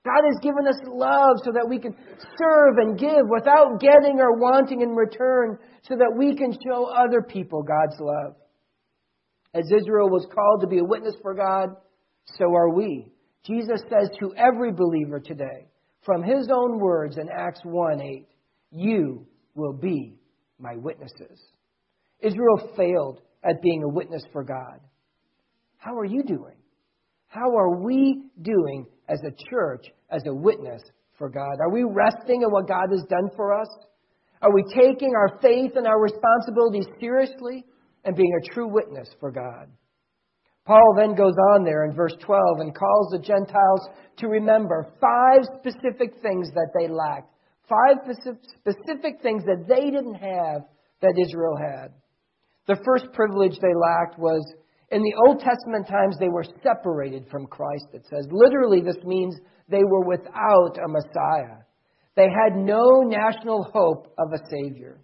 God 0.05 0.25
has 0.27 0.39
given 0.43 0.67
us 0.67 0.79
love 0.87 1.37
so 1.45 1.53
that 1.53 1.69
we 1.69 1.79
can 1.79 1.95
serve 2.39 2.79
and 2.79 2.99
give 2.99 3.29
without 3.29 3.79
getting 3.81 4.19
or 4.19 4.37
wanting 4.37 4.81
in 4.81 4.91
return, 4.91 5.59
so 5.83 5.95
that 5.97 6.13
we 6.17 6.35
can 6.35 6.53
show 6.53 6.87
other 6.87 7.23
people 7.23 7.63
God's 7.63 8.01
love. 8.01 8.35
As 9.55 9.65
Israel 9.71 10.09
was 10.09 10.27
called 10.35 10.63
to 10.63 10.67
be 10.67 10.79
a 10.79 10.85
witness 10.85 11.15
for 11.23 11.35
God, 11.35 11.77
so 12.37 12.47
are 12.47 12.75
we. 12.75 13.13
Jesus 13.45 13.81
says 13.89 14.09
to 14.19 14.35
every 14.37 14.73
believer 14.73 15.21
today, 15.21 15.69
from 16.05 16.23
his 16.23 16.49
own 16.53 16.81
words 16.81 17.17
in 17.17 17.29
Acts 17.29 17.61
1 17.63 18.01
8, 18.01 18.27
you 18.73 19.27
will 19.55 19.73
be 19.73 20.17
my 20.59 20.75
witnesses. 20.77 21.41
Israel 22.21 22.73
failed 22.77 23.21
at 23.45 23.63
being 23.63 23.83
a 23.85 23.89
witness 23.89 24.23
for 24.33 24.43
God. 24.43 24.81
How 25.77 25.97
are 25.97 26.05
you 26.05 26.23
doing? 26.23 26.57
How 27.27 27.57
are 27.57 27.83
we 27.83 28.31
doing 28.41 28.87
as 29.09 29.21
a 29.21 29.51
church, 29.51 29.87
as 30.11 30.23
a 30.27 30.35
witness 30.35 30.83
for 31.19 31.29
God? 31.29 31.61
Are 31.61 31.73
we 31.73 31.85
resting 31.85 32.43
in 32.43 32.51
what 32.51 32.69
God 32.69 32.89
has 32.91 33.05
done 33.09 33.31
for 33.37 33.59
us? 33.59 33.69
Are 34.41 34.53
we 34.53 34.65
taking 34.75 35.15
our 35.15 35.39
faith 35.41 35.73
and 35.77 35.87
our 35.87 36.01
responsibilities 36.01 36.87
seriously 36.99 37.65
and 38.05 38.17
being 38.17 38.33
a 38.35 38.55
true 38.55 38.69
witness 38.69 39.09
for 39.21 39.31
God? 39.31 39.69
Paul 40.65 40.95
then 40.97 41.15
goes 41.15 41.35
on 41.55 41.65
there 41.65 41.85
in 41.85 41.95
verse 41.95 42.15
12 42.25 42.61
and 42.61 42.75
calls 42.75 43.11
the 43.11 43.19
Gentiles 43.19 43.89
to 44.19 44.29
remember 44.29 44.93
five 45.01 45.41
specific 45.59 46.21
things 46.23 46.51
that 46.55 46.71
they 46.79 46.89
lacked. 46.89 47.31
Five 47.69 47.97
specific 48.61 49.23
things 49.23 49.45
that 49.45 49.67
they 49.69 49.91
didn't 49.91 50.15
have 50.15 50.63
that 51.01 51.19
Israel 51.21 51.57
had. 51.57 51.93
The 52.67 52.81
first 52.85 53.07
privilege 53.13 53.59
they 53.61 53.75
lacked 53.75 54.19
was 54.19 54.45
in 54.93 55.03
the 55.03 55.15
Old 55.27 55.41
Testament 55.41 55.89
times, 55.89 56.17
they 56.21 56.29
were 56.29 56.45
separated 56.63 57.27
from 57.31 57.47
Christ, 57.47 57.87
it 57.95 58.05
says. 58.11 58.27
Literally, 58.31 58.83
this 58.83 59.03
means 59.05 59.35
they 59.69 59.83
were 59.85 60.05
without 60.05 60.77
a 60.77 60.87
Messiah. 60.87 61.65
They 62.15 62.29
had 62.29 62.57
no 62.57 63.01
national 63.01 63.65
hope 63.73 64.13
of 64.19 64.33
a 64.33 64.45
Savior. 64.51 65.01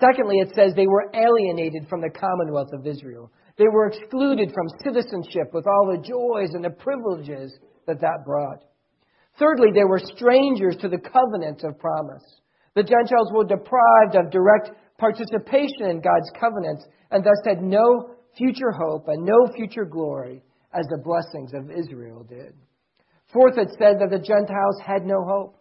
Secondly, 0.00 0.38
it 0.38 0.54
says 0.54 0.72
they 0.74 0.86
were 0.86 1.12
alienated 1.12 1.86
from 1.88 2.00
the 2.00 2.08
commonwealth 2.08 2.72
of 2.72 2.86
Israel. 2.86 3.30
They 3.58 3.68
were 3.70 3.88
excluded 3.88 4.52
from 4.54 4.68
citizenship 4.82 5.52
with 5.52 5.66
all 5.66 5.92
the 5.92 6.02
joys 6.02 6.54
and 6.54 6.64
the 6.64 6.70
privileges 6.70 7.52
that 7.86 8.00
that 8.00 8.24
brought. 8.24 8.64
Thirdly, 9.38 9.68
they 9.74 9.84
were 9.84 10.00
strangers 10.16 10.76
to 10.80 10.88
the 10.88 10.98
covenant 10.98 11.62
of 11.64 11.78
promise. 11.78 12.24
The 12.74 12.84
Gentiles 12.84 13.30
were 13.34 13.44
deprived 13.44 14.14
of 14.14 14.30
direct 14.30 14.70
participation 14.96 15.90
in 15.90 16.00
God's 16.00 16.30
covenants 16.40 16.86
and 17.10 17.22
thus 17.22 17.40
had 17.44 17.62
no 17.62 18.14
future 18.36 18.72
hope 18.72 19.06
and 19.08 19.24
no 19.24 19.36
future 19.54 19.84
glory 19.84 20.42
as 20.72 20.86
the 20.86 21.02
blessings 21.02 21.52
of 21.54 21.70
Israel 21.70 22.24
did. 22.28 22.54
Fourth, 23.32 23.58
it 23.58 23.68
said 23.78 23.98
that 24.00 24.10
the 24.10 24.18
Gentiles 24.18 24.80
had 24.84 25.04
no 25.04 25.24
hope. 25.24 25.56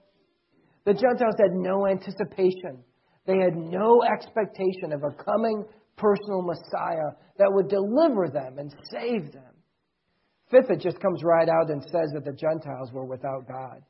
The 0.86 0.94
Gentiles 0.94 1.36
had 1.38 1.52
no 1.52 1.88
anticipation. 1.88 2.84
They 3.26 3.38
had 3.38 3.56
no 3.56 4.02
expectation 4.04 4.92
of 4.92 5.04
a 5.04 5.24
coming 5.24 5.66
personal 5.98 6.42
Messiah 6.42 7.12
that 7.38 7.52
would 7.52 7.68
deliver 7.68 8.30
them 8.30 8.58
and 8.58 8.74
save 8.92 9.32
them. 9.32 9.54
Fifth, 10.50 10.72
it 10.72 10.82
just 10.82 11.00
comes 11.00 11.22
right 11.24 11.48
out 11.48 11.70
and 11.70 11.84
says 11.84 12.10
that 12.14 12.26
the 12.26 12.34
Gentiles 12.34 12.92
were 12.92 13.06
without 13.06 13.48
God. 13.48 13.84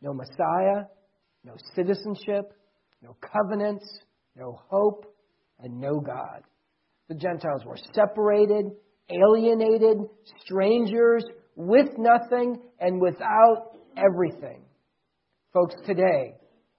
No 0.00 0.12
Messiah, 0.14 0.84
no 1.42 1.54
citizenship, 1.74 2.52
no 3.02 3.16
covenants, 3.20 3.86
no 4.36 4.60
hope, 4.68 5.04
and 5.58 5.80
no 5.80 5.98
God. 5.98 6.42
The 7.08 7.14
Gentiles 7.14 7.64
were 7.64 7.78
separated, 7.94 8.66
alienated, 9.10 9.98
strangers, 10.44 11.24
with 11.56 11.88
nothing, 11.96 12.60
and 12.78 13.00
without 13.00 13.72
everything. 13.96 14.62
Folks, 15.52 15.74
today, 15.86 16.34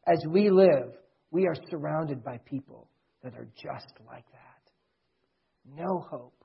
as 0.08 0.24
we 0.30 0.50
live, 0.50 0.94
we 1.32 1.48
are 1.48 1.56
surrounded 1.70 2.24
by 2.24 2.38
people 2.46 2.90
that 3.24 3.34
are 3.34 3.50
just 3.62 3.94
like 4.08 4.26
that. 4.32 5.76
No 5.76 6.00
hope, 6.10 6.44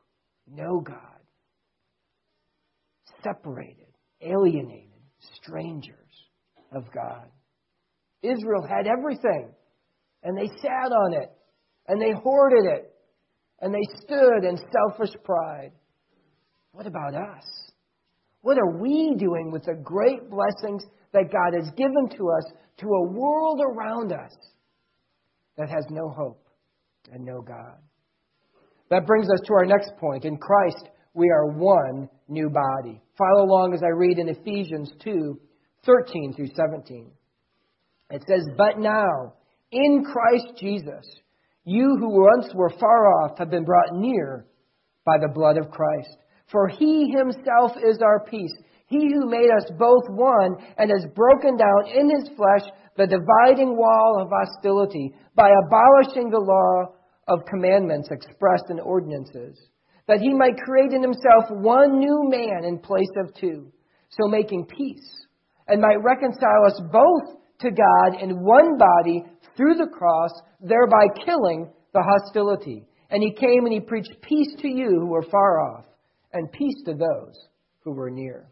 no 0.50 0.80
God. 0.80 0.96
Separated, 3.22 3.92
alienated, 4.20 4.90
strangers 5.36 5.94
of 6.72 6.84
God. 6.92 7.26
Israel 8.22 8.66
had 8.66 8.86
everything, 8.86 9.50
and 10.22 10.36
they 10.36 10.48
sat 10.60 10.90
on 10.90 11.12
it, 11.14 11.30
and 11.86 12.00
they 12.00 12.12
hoarded 12.22 12.64
it, 12.64 12.93
and 13.60 13.72
they 13.72 14.02
stood 14.02 14.44
in 14.44 14.56
selfish 14.56 15.14
pride. 15.24 15.72
What 16.72 16.86
about 16.86 17.14
us? 17.14 17.44
What 18.42 18.58
are 18.58 18.78
we 18.78 19.14
doing 19.18 19.50
with 19.50 19.64
the 19.64 19.80
great 19.82 20.28
blessings 20.28 20.84
that 21.12 21.32
God 21.32 21.58
has 21.58 21.70
given 21.76 22.08
to 22.16 22.30
us 22.30 22.52
to 22.78 22.86
a 22.86 23.12
world 23.12 23.60
around 23.60 24.12
us 24.12 24.32
that 25.56 25.70
has 25.70 25.84
no 25.90 26.08
hope 26.08 26.46
and 27.12 27.24
no 27.24 27.40
God? 27.40 27.78
That 28.90 29.06
brings 29.06 29.30
us 29.30 29.40
to 29.46 29.54
our 29.54 29.64
next 29.64 29.92
point. 29.98 30.24
In 30.24 30.36
Christ, 30.36 30.88
we 31.14 31.30
are 31.30 31.52
one 31.52 32.08
new 32.28 32.50
body. 32.50 33.00
Follow 33.16 33.44
along 33.44 33.72
as 33.74 33.82
I 33.82 33.96
read 33.96 34.18
in 34.18 34.28
Ephesians 34.28 34.92
2 35.02 35.40
13 35.86 36.34
through 36.34 36.48
17. 36.56 37.10
It 38.10 38.22
says, 38.28 38.46
But 38.56 38.78
now, 38.78 39.34
in 39.70 40.04
Christ 40.04 40.58
Jesus, 40.58 41.04
you 41.64 41.96
who 41.98 42.22
once 42.22 42.52
were 42.54 42.72
far 42.78 43.06
off 43.22 43.38
have 43.38 43.50
been 43.50 43.64
brought 43.64 43.94
near 43.94 44.46
by 45.04 45.18
the 45.18 45.32
blood 45.32 45.56
of 45.56 45.70
Christ. 45.70 46.16
For 46.50 46.68
he 46.68 47.10
himself 47.10 47.72
is 47.82 48.00
our 48.02 48.24
peace. 48.24 48.52
He 48.86 48.98
who 49.12 49.30
made 49.30 49.50
us 49.50 49.70
both 49.78 50.04
one 50.10 50.56
and 50.76 50.90
has 50.90 51.06
broken 51.14 51.56
down 51.56 51.86
in 51.86 52.10
his 52.10 52.28
flesh 52.36 52.70
the 52.96 53.06
dividing 53.06 53.76
wall 53.76 54.20
of 54.20 54.30
hostility 54.30 55.12
by 55.34 55.50
abolishing 55.50 56.30
the 56.30 56.38
law 56.38 56.94
of 57.26 57.46
commandments 57.48 58.08
expressed 58.10 58.70
in 58.70 58.78
ordinances, 58.78 59.58
that 60.06 60.20
he 60.20 60.32
might 60.34 60.56
create 60.58 60.92
in 60.92 61.02
himself 61.02 61.44
one 61.50 61.98
new 61.98 62.28
man 62.28 62.64
in 62.64 62.78
place 62.78 63.10
of 63.16 63.34
two, 63.34 63.72
so 64.10 64.28
making 64.28 64.66
peace, 64.66 65.26
and 65.66 65.80
might 65.80 66.02
reconcile 66.04 66.66
us 66.66 66.80
both 66.92 67.40
to 67.60 67.70
God 67.70 68.20
in 68.20 68.44
one 68.44 68.76
body 68.76 69.24
through 69.56 69.74
the 69.74 69.86
cross, 69.86 70.30
thereby 70.60 71.06
killing 71.24 71.70
the 71.92 72.02
hostility. 72.02 72.86
And 73.10 73.22
he 73.22 73.32
came 73.32 73.64
and 73.64 73.72
he 73.72 73.80
preached 73.80 74.16
peace 74.22 74.54
to 74.60 74.68
you 74.68 74.88
who 75.00 75.06
were 75.06 75.22
far 75.22 75.60
off, 75.60 75.84
and 76.32 76.50
peace 76.50 76.82
to 76.86 76.94
those 76.94 77.48
who 77.80 77.92
were 77.92 78.10
near. 78.10 78.48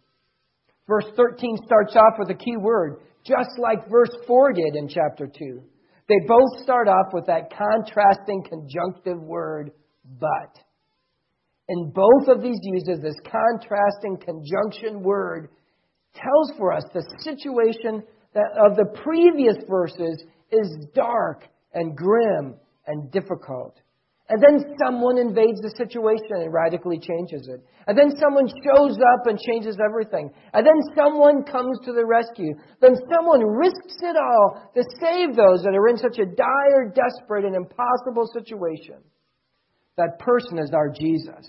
Verse 0.86 1.06
13 1.16 1.56
starts 1.64 1.96
off 1.96 2.14
with 2.18 2.30
a 2.30 2.34
key 2.34 2.56
word, 2.56 3.00
just 3.24 3.50
like 3.58 3.88
verse 3.90 4.14
4 4.26 4.52
did 4.52 4.76
in 4.76 4.88
chapter 4.88 5.26
2. 5.26 5.62
They 6.08 6.26
both 6.26 6.62
start 6.62 6.88
off 6.88 7.12
with 7.12 7.26
that 7.26 7.50
contrasting 7.56 8.44
conjunctive 8.48 9.20
word, 9.20 9.72
but. 10.20 10.58
In 11.68 11.92
both 11.94 12.28
of 12.28 12.42
these 12.42 12.58
uses, 12.62 13.00
this 13.00 13.16
contrasting 13.24 14.18
conjunction 14.18 15.02
word 15.02 15.48
tells 16.14 16.52
for 16.58 16.72
us 16.72 16.84
the 16.92 17.04
situation 17.20 18.02
that 18.34 18.50
of 18.58 18.76
the 18.76 19.00
previous 19.02 19.56
verses 19.68 20.22
is 20.52 20.86
dark 20.94 21.44
and 21.74 21.96
grim 21.96 22.54
and 22.86 23.10
difficult. 23.10 23.80
And 24.28 24.42
then 24.42 24.64
someone 24.82 25.18
invades 25.18 25.60
the 25.60 25.74
situation 25.76 26.40
and 26.40 26.54
radically 26.54 26.98
changes 26.98 27.48
it. 27.52 27.60
And 27.86 27.98
then 27.98 28.16
someone 28.18 28.48
shows 28.64 28.96
up 28.96 29.26
and 29.26 29.38
changes 29.38 29.76
everything. 29.84 30.30
And 30.54 30.64
then 30.64 30.80
someone 30.96 31.44
comes 31.44 31.78
to 31.84 31.92
the 31.92 32.06
rescue. 32.06 32.54
Then 32.80 32.94
someone 33.12 33.44
risks 33.44 33.96
it 34.00 34.16
all 34.16 34.70
to 34.74 34.82
save 35.02 35.36
those 35.36 35.62
that 35.64 35.76
are 35.76 35.88
in 35.88 35.98
such 35.98 36.16
a 36.18 36.24
dire, 36.24 36.94
desperate, 36.94 37.44
and 37.44 37.54
impossible 37.54 38.26
situation. 38.32 39.04
That 39.98 40.18
person 40.18 40.58
is 40.58 40.70
our 40.72 40.88
Jesus. 40.88 41.44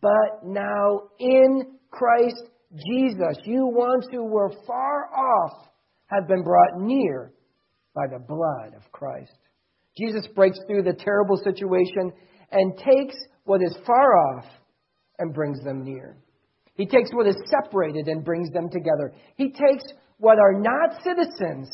But 0.00 0.44
now 0.44 1.10
in 1.18 1.76
Christ 1.90 2.48
Jesus, 2.72 3.36
you 3.44 3.66
ones 3.66 4.06
who 4.10 4.24
were 4.24 4.50
far 4.66 5.10
off 5.12 5.68
have 6.06 6.26
been 6.26 6.42
brought 6.42 6.80
near 6.80 7.33
by 7.94 8.06
the 8.10 8.18
blood 8.18 8.74
of 8.76 8.90
Christ. 8.92 9.38
Jesus 9.96 10.26
breaks 10.34 10.58
through 10.66 10.82
the 10.82 10.92
terrible 10.92 11.36
situation 11.36 12.12
and 12.50 12.76
takes 12.76 13.14
what 13.44 13.62
is 13.62 13.76
far 13.86 14.16
off 14.16 14.44
and 15.18 15.32
brings 15.32 15.62
them 15.62 15.84
near. 15.84 16.16
He 16.74 16.86
takes 16.86 17.10
what 17.12 17.28
is 17.28 17.36
separated 17.46 18.08
and 18.08 18.24
brings 18.24 18.50
them 18.50 18.68
together. 18.68 19.12
He 19.36 19.50
takes 19.50 19.84
what 20.18 20.38
are 20.38 20.60
not 20.60 21.02
citizens 21.02 21.70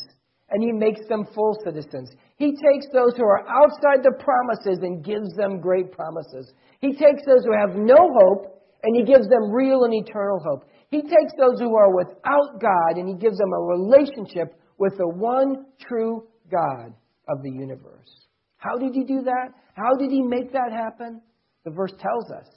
and 0.51 0.61
he 0.61 0.71
makes 0.71 0.99
them 1.07 1.25
full 1.33 1.57
citizens. 1.63 2.11
He 2.35 2.51
takes 2.51 2.85
those 2.93 3.15
who 3.17 3.23
are 3.23 3.47
outside 3.47 4.03
the 4.03 4.13
promises 4.19 4.83
and 4.83 5.03
gives 5.03 5.33
them 5.35 5.61
great 5.61 5.91
promises. 5.91 6.51
He 6.81 6.93
takes 6.93 7.25
those 7.25 7.45
who 7.45 7.57
have 7.57 7.75
no 7.75 7.95
hope 7.97 8.61
and 8.83 8.95
he 8.95 9.03
gives 9.03 9.27
them 9.29 9.51
real 9.51 9.85
and 9.85 9.93
eternal 9.93 10.39
hope. 10.43 10.69
He 10.89 11.01
takes 11.01 11.33
those 11.39 11.59
who 11.59 11.75
are 11.75 11.95
without 11.95 12.59
God 12.61 12.97
and 12.97 13.07
he 13.07 13.15
gives 13.15 13.37
them 13.37 13.53
a 13.53 13.61
relationship 13.61 14.60
with 14.81 14.97
the 14.97 15.07
one 15.07 15.67
true 15.79 16.23
God 16.51 16.95
of 17.27 17.43
the 17.43 17.51
universe. 17.51 18.09
How 18.57 18.79
did 18.79 18.95
he 18.95 19.03
do 19.03 19.21
that? 19.21 19.49
How 19.75 19.95
did 19.95 20.09
he 20.09 20.23
make 20.23 20.51
that 20.53 20.71
happen? 20.71 21.21
The 21.65 21.69
verse 21.69 21.93
tells 21.99 22.31
us. 22.31 22.47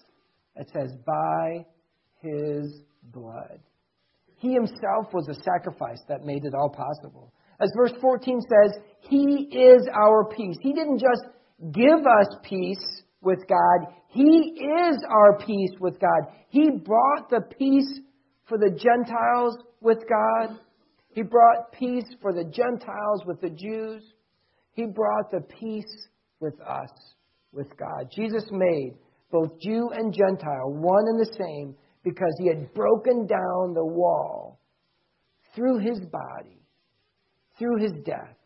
It 0.56 0.70
says, 0.72 0.90
by 1.04 1.66
his 2.22 2.80
blood. 3.12 3.60
He 4.38 4.54
himself 4.54 5.12
was 5.12 5.28
a 5.28 5.34
sacrifice 5.34 6.00
that 6.08 6.24
made 6.24 6.46
it 6.46 6.54
all 6.54 6.70
possible. 6.70 7.30
As 7.60 7.70
verse 7.76 7.92
14 8.00 8.40
says, 8.40 8.82
He 9.00 9.50
is 9.52 9.86
our 9.94 10.24
peace. 10.34 10.56
He 10.62 10.72
didn't 10.72 11.00
just 11.00 11.24
give 11.72 12.06
us 12.06 12.36
peace 12.42 13.02
with 13.20 13.40
God, 13.46 13.92
He 14.08 14.58
is 14.80 14.96
our 15.10 15.38
peace 15.38 15.72
with 15.78 16.00
God. 16.00 16.32
He 16.48 16.70
brought 16.70 17.28
the 17.28 17.42
peace 17.58 18.00
for 18.48 18.56
the 18.56 18.70
Gentiles 18.70 19.58
with 19.82 19.98
God. 20.08 20.58
He 21.14 21.22
brought 21.22 21.72
peace 21.72 22.14
for 22.20 22.32
the 22.32 22.44
Gentiles 22.44 23.22
with 23.24 23.40
the 23.40 23.50
Jews. 23.50 24.02
He 24.72 24.86
brought 24.86 25.30
the 25.30 25.42
peace 25.60 26.08
with 26.40 26.60
us, 26.60 26.90
with 27.52 27.68
God. 27.76 28.10
Jesus 28.14 28.44
made 28.50 28.94
both 29.30 29.60
Jew 29.60 29.90
and 29.94 30.12
Gentile 30.12 30.72
one 30.72 31.04
and 31.06 31.20
the 31.20 31.32
same 31.38 31.76
because 32.02 32.34
he 32.38 32.48
had 32.48 32.74
broken 32.74 33.26
down 33.26 33.74
the 33.74 33.84
wall 33.84 34.60
through 35.54 35.78
his 35.78 36.00
body, 36.00 36.60
through 37.58 37.80
his 37.80 37.92
death 38.04 38.36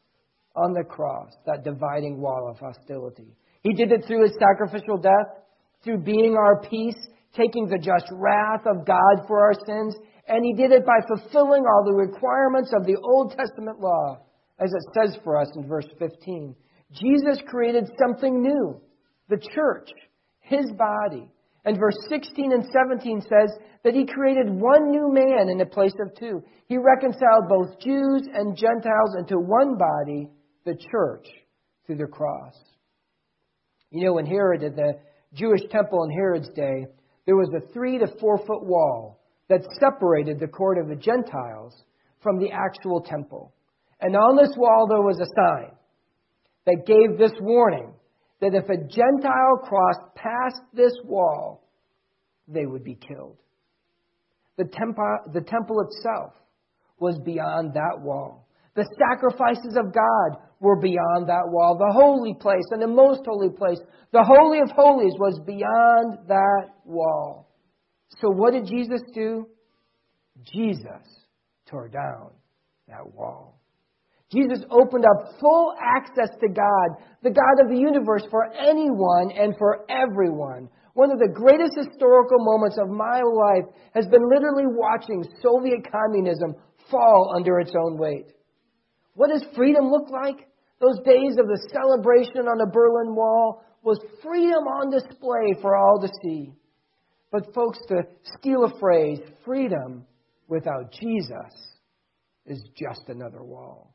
on 0.54 0.74
the 0.74 0.84
cross, 0.84 1.30
that 1.46 1.64
dividing 1.64 2.20
wall 2.20 2.50
of 2.50 2.58
hostility. 2.58 3.34
He 3.62 3.72
did 3.72 3.92
it 3.92 4.04
through 4.06 4.24
his 4.24 4.36
sacrificial 4.38 4.98
death, 4.98 5.42
through 5.82 6.02
being 6.02 6.36
our 6.36 6.60
peace, 6.60 6.98
taking 7.34 7.66
the 7.66 7.78
just 7.78 8.06
wrath 8.12 8.66
of 8.66 8.86
God 8.86 9.26
for 9.26 9.40
our 9.40 9.54
sins, 9.66 9.96
and 10.28 10.44
he 10.44 10.52
did 10.52 10.72
it 10.72 10.84
by 10.84 11.00
fulfilling 11.08 11.64
all 11.64 11.84
the 11.84 11.94
requirements 11.94 12.72
of 12.76 12.86
the 12.86 12.96
Old 13.02 13.34
Testament 13.36 13.80
law, 13.80 14.20
as 14.60 14.70
it 14.72 14.82
says 14.94 15.18
for 15.24 15.40
us 15.40 15.48
in 15.56 15.66
verse 15.66 15.86
15. 15.98 16.54
Jesus 16.92 17.42
created 17.48 17.90
something 17.98 18.42
new, 18.42 18.80
the 19.28 19.40
church, 19.54 19.90
his 20.40 20.70
body. 20.72 21.30
And 21.64 21.78
verse 21.78 21.96
16 22.08 22.52
and 22.52 22.64
17 22.72 23.22
says 23.22 23.52
that 23.84 23.94
he 23.94 24.06
created 24.06 24.48
one 24.48 24.90
new 24.90 25.12
man 25.12 25.48
in 25.48 25.58
the 25.58 25.66
place 25.66 25.94
of 26.00 26.14
two. 26.18 26.42
He 26.66 26.76
reconciled 26.76 27.48
both 27.48 27.80
Jews 27.80 28.22
and 28.32 28.56
Gentiles 28.56 29.16
into 29.18 29.36
one 29.36 29.76
body, 29.76 30.30
the 30.64 30.78
church, 30.90 31.26
through 31.86 31.96
the 31.96 32.06
cross. 32.06 32.54
You 33.90 34.04
know, 34.04 34.18
in 34.18 34.26
Herod, 34.26 34.62
at 34.62 34.76
the 34.76 34.94
Jewish 35.34 35.62
temple 35.70 36.04
in 36.04 36.10
Herod's 36.10 36.50
day, 36.50 36.86
there 37.26 37.36
was 37.36 37.50
a 37.54 37.72
three 37.72 37.98
to 37.98 38.06
four 38.20 38.38
foot 38.38 38.64
wall 38.64 39.20
that 39.48 39.66
separated 39.80 40.38
the 40.38 40.46
court 40.46 40.78
of 40.78 40.88
the 40.88 40.96
Gentiles 40.96 41.74
from 42.22 42.38
the 42.38 42.50
actual 42.50 43.00
temple. 43.00 43.52
And 44.00 44.14
on 44.14 44.36
this 44.36 44.54
wall 44.56 44.86
there 44.88 45.02
was 45.02 45.20
a 45.20 45.26
sign 45.34 45.72
that 46.66 46.86
gave 46.86 47.18
this 47.18 47.36
warning 47.40 47.92
that 48.40 48.54
if 48.54 48.68
a 48.68 48.76
Gentile 48.76 49.58
crossed 49.64 50.14
past 50.14 50.60
this 50.72 50.92
wall, 51.04 51.64
they 52.46 52.66
would 52.66 52.84
be 52.84 52.94
killed. 52.94 53.36
The 54.56 54.64
temple, 54.64 55.18
the 55.32 55.40
temple 55.40 55.80
itself 55.88 56.32
was 56.98 57.18
beyond 57.24 57.74
that 57.74 58.00
wall. 58.00 58.46
The 58.74 58.88
sacrifices 58.98 59.76
of 59.76 59.92
God 59.92 60.38
were 60.60 60.80
beyond 60.80 61.28
that 61.28 61.48
wall. 61.48 61.76
The 61.78 61.92
holy 61.92 62.34
place 62.34 62.64
and 62.70 62.82
the 62.82 62.86
most 62.86 63.22
holy 63.26 63.50
place, 63.50 63.78
the 64.12 64.22
Holy 64.22 64.60
of 64.60 64.70
Holies, 64.70 65.14
was 65.18 65.40
beyond 65.46 66.28
that 66.28 66.68
wall. 66.84 67.47
So 68.20 68.30
what 68.30 68.52
did 68.52 68.66
Jesus 68.66 69.02
do? 69.14 69.46
Jesus 70.52 71.06
tore 71.68 71.88
down 71.88 72.30
that 72.88 73.14
wall. 73.14 73.60
Jesus 74.32 74.62
opened 74.70 75.04
up 75.04 75.40
full 75.40 75.74
access 75.80 76.28
to 76.40 76.48
God, 76.48 76.88
the 77.22 77.30
God 77.30 77.64
of 77.64 77.70
the 77.70 77.78
universe, 77.78 78.24
for 78.30 78.52
anyone 78.52 79.30
and 79.30 79.54
for 79.56 79.86
everyone. 79.88 80.68
One 80.92 81.10
of 81.10 81.18
the 81.18 81.32
greatest 81.32 81.72
historical 81.76 82.38
moments 82.40 82.76
of 82.78 82.90
my 82.90 83.22
life 83.22 83.64
has 83.94 84.06
been 84.06 84.28
literally 84.28 84.66
watching 84.66 85.24
Soviet 85.42 85.86
communism 85.90 86.54
fall 86.90 87.32
under 87.36 87.58
its 87.60 87.72
own 87.74 87.96
weight. 87.96 88.26
What 89.14 89.30
does 89.30 89.44
freedom 89.54 89.90
look 89.90 90.10
like? 90.10 90.46
Those 90.80 90.98
days 91.04 91.36
of 91.38 91.46
the 91.46 91.68
celebration 91.72 92.46
on 92.46 92.58
the 92.58 92.70
Berlin 92.72 93.14
Wall 93.14 93.64
was 93.82 93.98
freedom 94.22 94.64
on 94.68 94.90
display 94.90 95.60
for 95.62 95.76
all 95.76 96.00
to 96.00 96.08
see. 96.22 96.52
But, 97.30 97.54
folks, 97.54 97.78
to 97.88 98.02
steal 98.38 98.64
a 98.64 98.78
phrase, 98.78 99.20
freedom 99.44 100.06
without 100.48 100.92
Jesus 100.92 101.52
is 102.46 102.62
just 102.76 103.08
another 103.08 103.42
wall. 103.42 103.94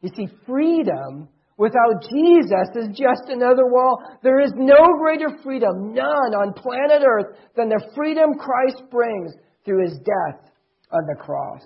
You 0.00 0.10
see, 0.16 0.26
freedom 0.46 1.28
without 1.58 2.02
Jesus 2.10 2.68
is 2.74 2.88
just 2.88 3.28
another 3.28 3.66
wall. 3.66 4.02
There 4.22 4.40
is 4.40 4.52
no 4.56 4.96
greater 4.98 5.28
freedom, 5.42 5.92
none 5.92 6.34
on 6.34 6.54
planet 6.54 7.02
Earth, 7.06 7.36
than 7.54 7.68
the 7.68 7.90
freedom 7.94 8.34
Christ 8.34 8.82
brings 8.90 9.32
through 9.64 9.84
his 9.84 9.98
death 9.98 10.50
on 10.90 11.06
the 11.06 11.22
cross. 11.22 11.62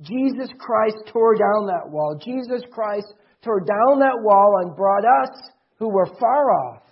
Jesus 0.00 0.48
Christ 0.58 0.96
tore 1.12 1.34
down 1.34 1.66
that 1.66 1.88
wall. 1.88 2.18
Jesus 2.22 2.62
Christ 2.70 3.14
tore 3.42 3.60
down 3.60 3.98
that 4.00 4.20
wall 4.22 4.60
and 4.62 4.76
brought 4.76 5.04
us, 5.04 5.50
who 5.78 5.88
were 5.88 6.06
far 6.20 6.52
off, 6.52 6.82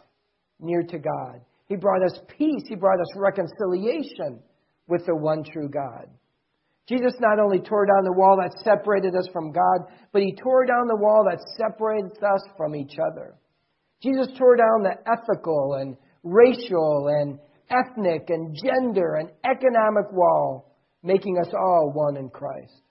near 0.58 0.82
to 0.82 0.98
God. 0.98 1.40
He 1.70 1.76
brought 1.76 2.02
us 2.02 2.18
peace. 2.36 2.64
He 2.68 2.74
brought 2.74 3.00
us 3.00 3.06
reconciliation 3.16 4.40
with 4.88 5.06
the 5.06 5.14
one 5.14 5.44
true 5.44 5.68
God. 5.68 6.08
Jesus 6.88 7.12
not 7.20 7.38
only 7.38 7.60
tore 7.60 7.86
down 7.86 8.02
the 8.02 8.12
wall 8.12 8.36
that 8.42 8.58
separated 8.64 9.14
us 9.14 9.28
from 9.32 9.52
God, 9.52 9.86
but 10.12 10.20
he 10.20 10.34
tore 10.34 10.66
down 10.66 10.88
the 10.88 10.96
wall 10.96 11.24
that 11.30 11.38
separates 11.56 12.18
us 12.24 12.42
from 12.56 12.74
each 12.74 12.96
other. 12.98 13.36
Jesus 14.02 14.26
tore 14.36 14.56
down 14.56 14.82
the 14.82 14.96
ethical 15.06 15.74
and 15.74 15.96
racial 16.24 17.06
and 17.06 17.38
ethnic 17.70 18.30
and 18.30 18.56
gender 18.64 19.14
and 19.14 19.30
economic 19.44 20.10
wall, 20.10 20.74
making 21.04 21.38
us 21.38 21.52
all 21.54 21.92
one 21.94 22.16
in 22.16 22.30
Christ. 22.30 22.82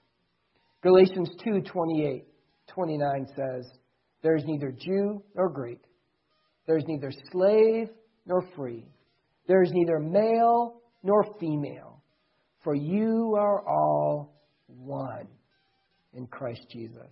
Galatians 0.82 1.28
2 1.44 1.60
28, 1.60 2.24
29 2.68 3.26
says, 3.36 3.70
There 4.22 4.36
is 4.36 4.44
neither 4.46 4.72
Jew 4.72 5.22
nor 5.36 5.50
Greek, 5.50 5.82
there 6.66 6.78
is 6.78 6.84
neither 6.88 7.12
slave 7.30 7.90
nor 8.26 8.44
free, 8.56 8.86
there 9.46 9.62
is 9.62 9.70
neither 9.72 9.98
male 9.98 10.80
nor 11.02 11.24
female 11.38 11.90
for 12.62 12.74
you 12.74 13.34
are 13.38 13.66
all 13.66 14.34
one 14.66 15.26
in 16.12 16.26
Christ 16.26 16.66
Jesus. 16.70 17.10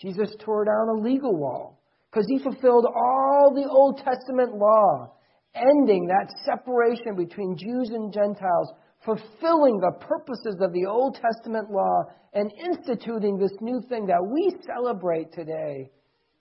Jesus 0.00 0.34
tore 0.40 0.64
down 0.64 0.88
a 0.88 1.00
legal 1.00 1.36
wall 1.36 1.80
because 2.10 2.26
he 2.28 2.38
fulfilled 2.38 2.86
all 2.86 3.52
the 3.54 3.68
Old 3.68 3.98
Testament 3.98 4.54
law, 4.54 5.12
ending 5.54 6.06
that 6.06 6.32
separation 6.44 7.16
between 7.16 7.56
Jews 7.56 7.90
and 7.90 8.12
Gentiles, 8.12 8.72
fulfilling 9.04 9.78
the 9.78 9.92
purposes 10.00 10.56
of 10.60 10.72
the 10.72 10.86
Old 10.86 11.18
Testament 11.20 11.70
law, 11.70 12.04
and 12.32 12.50
instituting 12.58 13.38
this 13.38 13.56
new 13.60 13.80
thing 13.88 14.06
that 14.06 14.26
we 14.26 14.54
celebrate 14.66 15.32
today 15.32 15.90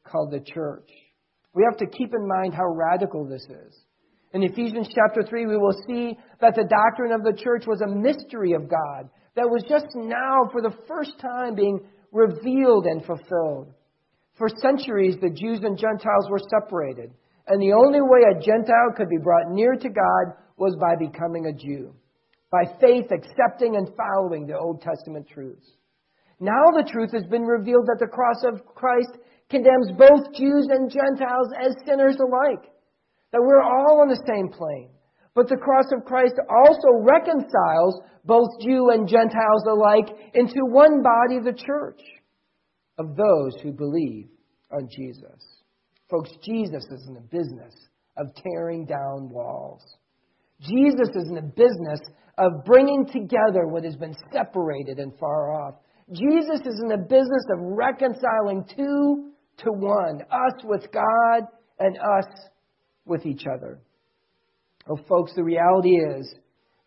called 0.04 0.32
the 0.32 0.42
church. 0.42 0.90
We 1.56 1.64
have 1.64 1.78
to 1.78 1.98
keep 1.98 2.14
in 2.14 2.28
mind 2.28 2.54
how 2.54 2.68
radical 2.68 3.26
this 3.26 3.44
is. 3.44 3.74
In 4.34 4.44
Ephesians 4.44 4.90
chapter 4.94 5.24
3, 5.24 5.46
we 5.46 5.56
will 5.56 5.76
see 5.88 6.18
that 6.42 6.54
the 6.56 6.68
doctrine 6.70 7.14
of 7.14 7.24
the 7.24 7.42
church 7.42 7.64
was 7.66 7.82
a 7.82 7.88
mystery 7.88 8.52
of 8.52 8.70
God 8.70 9.10
that 9.36 9.50
was 9.50 9.64
just 9.68 9.88
now, 9.96 10.50
for 10.52 10.62
the 10.62 10.76
first 10.88 11.18
time, 11.20 11.56
being 11.56 11.80
revealed 12.12 12.86
and 12.86 13.06
fulfilled. 13.06 13.74
For 14.38 14.50
centuries, 14.62 15.16
the 15.22 15.30
Jews 15.30 15.62
and 15.64 15.78
Gentiles 15.78 16.28
were 16.30 16.42
separated, 16.50 17.12
and 17.48 17.62
the 17.62 17.72
only 17.72 18.02
way 18.02 18.20
a 18.28 18.42
Gentile 18.42 18.92
could 18.98 19.08
be 19.08 19.24
brought 19.24 19.50
near 19.50 19.76
to 19.76 19.90
God 19.90 20.36
was 20.58 20.76
by 20.76 20.96
becoming 20.98 21.46
a 21.46 21.54
Jew, 21.54 21.94
by 22.52 22.64
faith 22.82 23.12
accepting 23.12 23.78
and 23.78 23.96
following 23.96 24.46
the 24.46 24.58
Old 24.58 24.82
Testament 24.82 25.28
truths. 25.30 25.72
Now 26.42 26.72
the 26.76 26.90
truth 26.92 27.12
has 27.14 27.24
been 27.26 27.44
revealed 27.44 27.88
that 27.88 28.00
the 28.00 28.12
cross 28.12 28.44
of 28.44 28.66
Christ 28.76 29.18
condemns 29.50 29.92
both 29.98 30.34
Jews 30.34 30.68
and 30.70 30.90
Gentiles 30.90 31.50
as 31.60 31.76
sinners 31.86 32.18
alike 32.20 32.72
that 33.32 33.42
we're 33.42 33.62
all 33.62 34.02
on 34.02 34.08
the 34.08 34.24
same 34.28 34.50
plane. 34.50 34.90
But 35.36 35.50
the 35.50 35.58
cross 35.58 35.86
of 35.92 36.06
Christ 36.06 36.36
also 36.50 37.04
reconciles 37.04 38.00
both 38.24 38.48
Jew 38.62 38.90
and 38.92 39.08
Gentiles 39.08 39.64
alike 39.70 40.08
into 40.34 40.62
one 40.64 41.04
body, 41.04 41.40
the 41.44 41.54
church, 41.54 42.02
of 42.98 43.16
those 43.18 43.62
who 43.62 43.74
believe 43.74 44.30
on 44.72 44.88
Jesus. 44.90 45.62
Folks, 46.10 46.32
Jesus 46.44 46.86
is 46.86 47.06
in 47.08 47.16
the 47.16 47.28
business 47.30 47.74
of 48.18 48.28
tearing 48.42 48.86
down 48.86 49.30
walls. 49.30 49.82
Jesus 50.62 51.10
is 51.14 51.28
in 51.28 51.36
the 51.36 51.42
business 51.42 52.00
of 52.38 52.64
bringing 52.66 53.06
together 53.06 53.68
what 53.68 53.84
has 53.84 53.98
been 53.98 54.16
separated 54.32 55.00
and 55.00 55.12
far 55.20 55.52
off. 55.52 55.76
Jesus 56.14 56.62
is 56.66 56.80
in 56.82 56.88
the 56.88 57.06
business 57.10 57.46
of 57.52 57.60
reconciling 57.60 58.64
two 58.76 59.32
to 59.58 59.72
one, 59.72 60.22
us 60.32 60.64
with 60.64 60.92
God 60.92 61.44
and 61.80 61.98
us 61.98 62.32
with 63.06 63.26
each 63.26 63.44
other. 63.46 63.80
Oh, 64.90 64.98
folks, 65.08 65.34
the 65.36 65.44
reality 65.44 65.96
is 65.96 66.34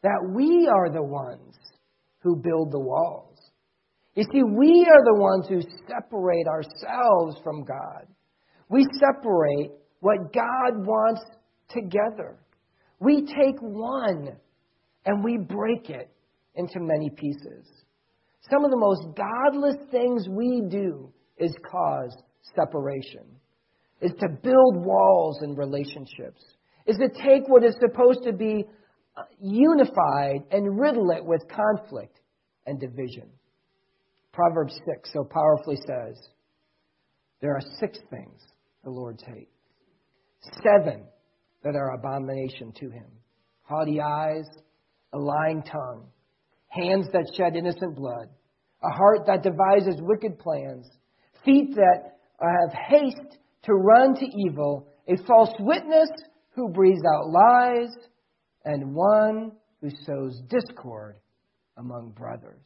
that 0.03 0.31
we 0.35 0.69
are 0.73 0.91
the 0.91 1.03
ones 1.03 1.55
who 2.21 2.37
build 2.37 2.73
the 2.73 2.79
walls. 2.79 3.39
You 4.15 4.25
see, 4.33 4.43
we 4.43 4.87
are 4.91 5.05
the 5.05 5.21
ones 5.21 5.47
who 5.49 5.61
separate 5.87 6.47
ourselves 6.47 7.39
from 7.43 7.65
God. 7.65 8.07
We 8.69 8.87
separate 8.99 9.71
what 10.01 10.33
God 10.33 10.87
wants 10.87 11.23
together. 11.71 12.39
We 13.01 13.23
take 13.23 13.61
one 13.61 14.37
and 15.07 15.25
we 15.25 15.39
break 15.39 15.89
it 15.91 16.11
into 16.55 16.81
many 16.81 17.11
pieces. 17.11 17.67
Some 18.51 18.65
of 18.65 18.71
the 18.71 18.77
most 18.77 19.17
godless 19.17 19.77
things 19.91 20.27
we 20.29 20.63
do 20.69 21.13
is 21.39 21.55
cause 21.71 22.17
separation 22.55 23.25
is 24.01 24.13
to 24.21 24.29
build 24.29 24.77
walls 24.77 25.41
in 25.43 25.55
relationships, 25.55 26.43
is 26.87 26.97
to 26.97 27.09
take 27.09 27.49
what 27.49 27.65
is 27.65 27.75
supposed 27.81 28.23
to 28.25 28.33
be 28.33 28.65
uh, 29.17 29.23
unified 29.41 30.43
and 30.51 30.79
riddle 30.79 31.11
it 31.11 31.25
with 31.25 31.43
conflict 31.49 32.21
and 32.67 32.81
division. 32.81 33.29
Proverbs 34.33 34.79
6 34.97 35.11
so 35.13 35.25
powerfully 35.25 35.77
says, 35.77 36.17
There 37.41 37.55
are 37.55 37.63
six 37.81 37.99
things 38.11 38.41
the 38.85 38.91
Lord 38.91 39.21
hates, 39.27 39.51
seven 40.63 41.05
that 41.65 41.75
are 41.75 41.95
abomination 41.95 42.73
to 42.81 42.91
him 42.91 43.07
haughty 43.69 44.01
eyes, 44.01 44.47
a 45.13 45.19
lying 45.19 45.63
tongue, 45.63 46.07
hands 46.69 47.07
that 47.13 47.31
shed 47.37 47.55
innocent 47.55 47.95
blood, 47.95 48.29
a 48.83 48.89
heart 48.89 49.27
that 49.27 49.43
devises 49.43 50.01
wicked 50.01 50.39
plans, 50.39 50.89
feet 51.45 51.75
that 51.75 52.18
have 52.47 52.73
haste 52.73 53.39
to 53.65 53.73
run 53.75 54.15
to 54.15 54.27
evil, 54.47 54.89
a 55.09 55.17
false 55.27 55.55
witness 55.59 56.11
who 56.55 56.69
breathes 56.71 57.03
out 57.15 57.31
lies, 57.31 57.95
and 58.65 58.95
one 58.95 59.53
who 59.81 59.91
sows 60.05 60.41
discord 60.49 61.17
among 61.77 62.11
brothers. 62.11 62.65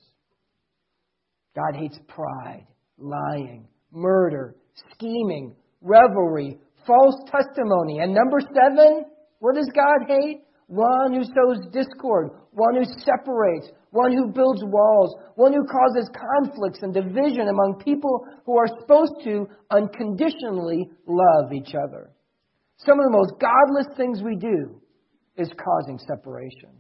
God 1.54 1.76
hates 1.78 1.98
pride, 2.08 2.66
lying, 2.98 3.68
murder, 3.92 4.56
scheming, 4.92 5.54
revelry, 5.82 6.58
false 6.86 7.16
testimony. 7.26 7.98
And 7.98 8.14
number 8.14 8.40
seven, 8.40 9.04
what 9.38 9.54
does 9.54 9.70
God 9.74 10.06
hate? 10.08 10.42
One 10.66 11.12
who 11.12 11.24
sows 11.24 11.66
discord, 11.72 12.30
one 12.52 12.76
who 12.76 12.84
separates, 12.84 13.68
one 13.90 14.12
who 14.12 14.32
builds 14.32 14.62
walls, 14.64 15.14
one 15.36 15.52
who 15.52 15.66
causes 15.66 16.10
conflicts 16.14 16.80
and 16.82 16.94
division 16.94 17.48
among 17.48 17.82
people 17.84 18.26
who 18.46 18.56
are 18.56 18.68
supposed 18.80 19.22
to 19.24 19.46
unconditionally 19.70 20.90
love 21.06 21.52
each 21.52 21.74
other. 21.74 22.10
Some 22.78 22.98
of 22.98 23.04
the 23.04 23.16
most 23.16 23.34
godless 23.38 23.96
things 23.96 24.22
we 24.22 24.36
do 24.36 24.80
is 25.36 25.50
causing 25.62 25.98
separation. 25.98 26.70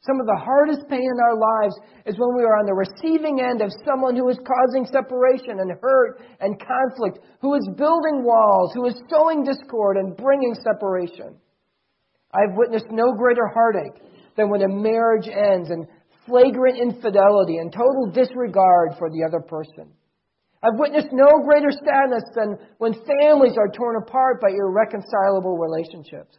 Some 0.00 0.20
of 0.20 0.26
the 0.26 0.40
hardest 0.40 0.88
pain 0.88 1.02
in 1.02 1.20
our 1.20 1.34
lives 1.34 1.74
is 2.06 2.18
when 2.18 2.36
we 2.36 2.44
are 2.44 2.56
on 2.56 2.66
the 2.66 2.74
receiving 2.74 3.40
end 3.40 3.60
of 3.60 3.70
someone 3.84 4.14
who 4.14 4.28
is 4.28 4.38
causing 4.46 4.86
separation 4.86 5.58
and 5.58 5.72
hurt 5.82 6.22
and 6.40 6.58
conflict, 6.58 7.18
who 7.40 7.54
is 7.54 7.68
building 7.76 8.22
walls, 8.22 8.72
who 8.74 8.86
is 8.86 8.94
sowing 9.10 9.42
discord 9.42 9.96
and 9.96 10.16
bringing 10.16 10.54
separation. 10.54 11.34
I've 12.32 12.56
witnessed 12.56 12.90
no 12.90 13.12
greater 13.12 13.46
heartache 13.46 14.02
than 14.36 14.50
when 14.50 14.62
a 14.62 14.68
marriage 14.68 15.28
ends 15.28 15.70
in 15.70 15.86
flagrant 16.26 16.78
infidelity 16.78 17.56
and 17.56 17.72
total 17.72 18.10
disregard 18.12 18.94
for 18.98 19.10
the 19.10 19.24
other 19.26 19.40
person. 19.40 19.90
I've 20.62 20.78
witnessed 20.78 21.12
no 21.12 21.40
greater 21.44 21.70
sadness 21.70 22.24
than 22.34 22.58
when 22.78 22.92
families 22.92 23.56
are 23.56 23.70
torn 23.70 23.96
apart 24.02 24.40
by 24.40 24.48
irreconcilable 24.50 25.56
relationships. 25.56 26.36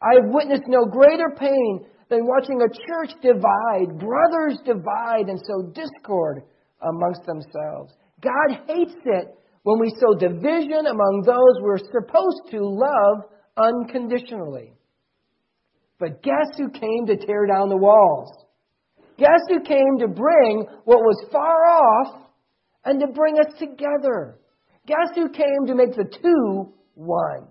I 0.00 0.20
have 0.20 0.32
witnessed 0.32 0.68
no 0.68 0.84
greater 0.84 1.34
pain 1.36 1.86
than 2.10 2.26
watching 2.26 2.60
a 2.62 2.68
church 2.68 3.10
divide, 3.20 3.98
brothers 3.98 4.60
divide, 4.64 5.28
and 5.28 5.40
sow 5.40 5.72
discord 5.72 6.42
amongst 6.82 7.24
themselves. 7.26 7.94
God 8.20 8.60
hates 8.68 8.94
it 9.04 9.34
when 9.62 9.80
we 9.80 9.92
sow 9.98 10.14
division 10.14 10.86
among 10.86 11.22
those 11.26 11.62
we're 11.62 11.78
supposed 11.78 12.50
to 12.50 12.60
love 12.60 13.24
unconditionally. 13.56 14.72
But 15.98 16.22
guess 16.22 16.56
who 16.56 16.70
came 16.70 17.06
to 17.06 17.16
tear 17.16 17.46
down 17.46 17.68
the 17.68 17.76
walls? 17.76 18.30
Guess 19.18 19.40
who 19.48 19.60
came 19.60 19.98
to 19.98 20.08
bring 20.08 20.64
what 20.84 21.00
was 21.00 21.26
far 21.32 21.64
off 21.66 22.30
and 22.84 23.00
to 23.00 23.08
bring 23.08 23.36
us 23.38 23.52
together? 23.58 24.38
Guess 24.86 25.16
who 25.16 25.28
came 25.28 25.66
to 25.66 25.74
make 25.74 25.94
the 25.96 26.08
two 26.22 26.72
one? 26.94 27.48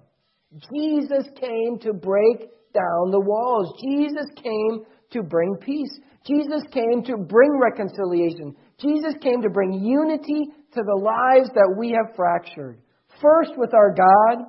Jesus 0.73 1.27
came 1.39 1.77
to 1.81 1.93
break 1.93 2.49
down 2.73 3.11
the 3.11 3.19
walls. 3.19 3.73
Jesus 3.83 4.27
came 4.35 4.85
to 5.11 5.23
bring 5.23 5.55
peace. 5.57 5.99
Jesus 6.25 6.63
came 6.71 7.03
to 7.03 7.17
bring 7.17 7.59
reconciliation. 7.59 8.55
Jesus 8.79 9.13
came 9.21 9.41
to 9.41 9.49
bring 9.49 9.73
unity 9.73 10.45
to 10.73 10.81
the 10.83 11.01
lives 11.01 11.49
that 11.53 11.75
we 11.77 11.91
have 11.91 12.15
fractured. 12.15 12.79
First 13.21 13.51
with 13.57 13.73
our 13.73 13.93
God 13.93 14.45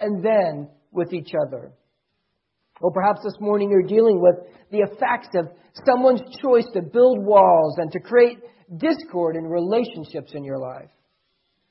and 0.00 0.24
then 0.24 0.68
with 0.90 1.12
each 1.12 1.32
other. 1.46 1.72
Or 2.82 2.90
perhaps 2.90 3.20
this 3.22 3.36
morning 3.40 3.70
you're 3.70 3.82
dealing 3.82 4.20
with 4.20 4.34
the 4.72 4.80
effects 4.80 5.28
of 5.36 5.48
someone's 5.86 6.20
choice 6.42 6.66
to 6.74 6.82
build 6.82 7.24
walls 7.24 7.76
and 7.78 7.90
to 7.92 8.00
create 8.00 8.38
discord 8.76 9.36
in 9.36 9.44
relationships 9.44 10.32
in 10.34 10.42
your 10.42 10.58
life. 10.58 10.90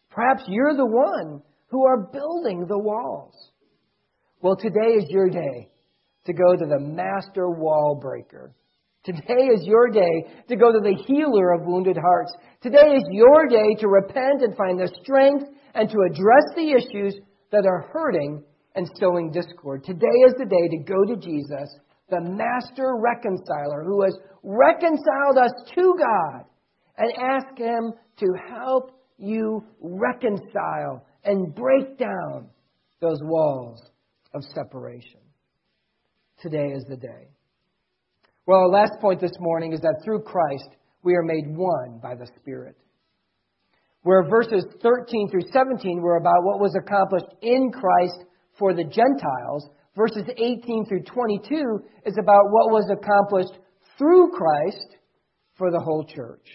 Perhaps 0.09 0.43
you're 0.47 0.75
the 0.75 0.85
one 0.85 1.41
who 1.67 1.85
are 1.85 2.09
building 2.11 2.65
the 2.67 2.79
walls. 2.79 3.33
Well, 4.41 4.55
today 4.55 4.95
is 4.97 5.05
your 5.09 5.29
day 5.29 5.69
to 6.25 6.33
go 6.33 6.55
to 6.55 6.65
the 6.65 6.79
master 6.79 7.49
wall 7.49 7.99
breaker. 8.01 8.53
Today 9.03 9.49
is 9.53 9.65
your 9.65 9.89
day 9.89 10.27
to 10.47 10.55
go 10.55 10.71
to 10.71 10.79
the 10.79 10.95
healer 11.07 11.53
of 11.53 11.65
wounded 11.65 11.97
hearts. 11.97 12.33
Today 12.61 12.95
is 12.95 13.03
your 13.09 13.47
day 13.47 13.75
to 13.79 13.87
repent 13.87 14.43
and 14.43 14.55
find 14.55 14.79
the 14.79 14.91
strength 15.01 15.45
and 15.73 15.89
to 15.89 15.97
address 16.09 16.45
the 16.55 16.71
issues 16.71 17.15
that 17.51 17.65
are 17.65 17.89
hurting 17.91 18.43
and 18.75 18.89
sowing 18.99 19.31
discord. 19.31 19.83
Today 19.83 20.07
is 20.25 20.33
the 20.37 20.45
day 20.45 20.67
to 20.69 20.83
go 20.83 21.03
to 21.05 21.19
Jesus, 21.19 21.75
the 22.09 22.21
master 22.21 22.95
reconciler 22.97 23.83
who 23.85 24.03
has 24.03 24.17
reconciled 24.43 25.37
us 25.37 25.51
to 25.75 25.95
God, 25.97 26.45
and 26.97 27.11
ask 27.17 27.57
Him 27.57 27.93
to 28.19 28.27
help 28.49 28.91
you 29.17 29.63
reconcile 29.81 31.05
and 31.23 31.53
break 31.53 31.97
down 31.97 32.47
those 33.01 33.19
walls 33.23 33.81
of 34.33 34.43
separation. 34.55 35.19
Today 36.41 36.71
is 36.75 36.85
the 36.89 36.97
day. 36.97 37.29
Well, 38.45 38.59
our 38.59 38.69
last 38.69 38.93
point 38.99 39.21
this 39.21 39.37
morning 39.39 39.73
is 39.73 39.81
that 39.81 40.01
through 40.03 40.23
Christ 40.23 40.69
we 41.03 41.15
are 41.15 41.23
made 41.23 41.55
one 41.55 41.99
by 42.01 42.15
the 42.15 42.27
Spirit. 42.39 42.75
Where 44.03 44.27
verses 44.27 44.65
13 44.81 45.29
through 45.29 45.51
17 45.53 46.01
were 46.01 46.17
about 46.17 46.43
what 46.43 46.59
was 46.59 46.75
accomplished 46.75 47.33
in 47.43 47.71
Christ 47.71 48.25
for 48.61 48.75
the 48.75 48.83
Gentiles, 48.83 49.67
verses 49.95 50.23
18 50.37 50.85
through 50.87 51.01
22 51.01 51.79
is 52.05 52.15
about 52.21 52.51
what 52.51 52.69
was 52.69 52.87
accomplished 52.91 53.59
through 53.97 54.29
Christ 54.37 54.97
for 55.57 55.71
the 55.71 55.79
whole 55.79 56.05
church. 56.05 56.45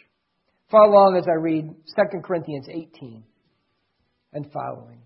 Follow 0.71 0.93
along 0.93 1.17
as 1.17 1.27
I 1.29 1.35
read 1.35 1.65
2 1.65 2.21
Corinthians 2.23 2.69
18 2.71 3.25
and 4.35 4.53
following. 4.53 5.01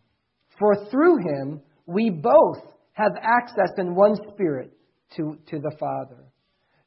For 0.58 0.90
through 0.90 1.16
him 1.20 1.62
we 1.86 2.10
both 2.10 2.58
have 2.92 3.12
access 3.22 3.70
in 3.78 3.94
one 3.94 4.16
spirit 4.34 4.70
to, 5.16 5.38
to 5.48 5.58
the 5.58 5.74
Father. 5.80 6.22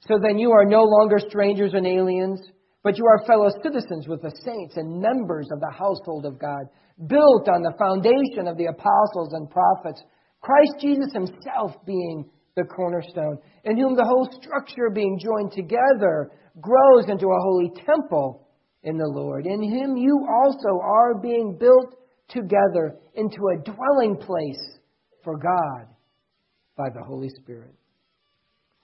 So 0.07 0.19
then 0.21 0.37
you 0.37 0.51
are 0.51 0.65
no 0.65 0.83
longer 0.83 1.17
strangers 1.27 1.73
and 1.73 1.87
aliens, 1.87 2.39
but 2.83 2.97
you 2.97 3.05
are 3.05 3.25
fellow 3.25 3.49
citizens 3.63 4.07
with 4.07 4.21
the 4.21 4.35
saints 4.43 4.75
and 4.75 5.01
members 5.01 5.47
of 5.51 5.59
the 5.59 5.71
household 5.71 6.25
of 6.25 6.39
God 6.39 6.65
built 7.07 7.47
on 7.49 7.63
the 7.63 7.73
foundation 7.79 8.47
of 8.47 8.57
the 8.57 8.65
apostles 8.65 9.33
and 9.33 9.49
prophets, 9.49 10.03
Christ 10.41 10.73
Jesus 10.79 11.11
himself 11.13 11.71
being 11.85 12.29
the 12.55 12.63
cornerstone, 12.63 13.39
in 13.63 13.77
whom 13.77 13.95
the 13.95 14.05
whole 14.05 14.29
structure 14.39 14.89
being 14.93 15.17
joined 15.17 15.53
together 15.53 16.31
grows 16.61 17.05
into 17.07 17.27
a 17.27 17.41
holy 17.41 17.71
temple 17.85 18.47
in 18.83 18.97
the 18.97 19.07
Lord. 19.07 19.45
In 19.45 19.63
him 19.63 19.97
you 19.97 20.27
also 20.29 20.79
are 20.83 21.19
being 21.19 21.57
built 21.57 21.95
together 22.27 22.97
into 23.15 23.37
a 23.47 23.63
dwelling 23.63 24.17
place 24.17 24.79
for 25.23 25.37
God 25.37 25.87
by 26.75 26.89
the 26.93 27.03
Holy 27.03 27.29
Spirit. 27.29 27.73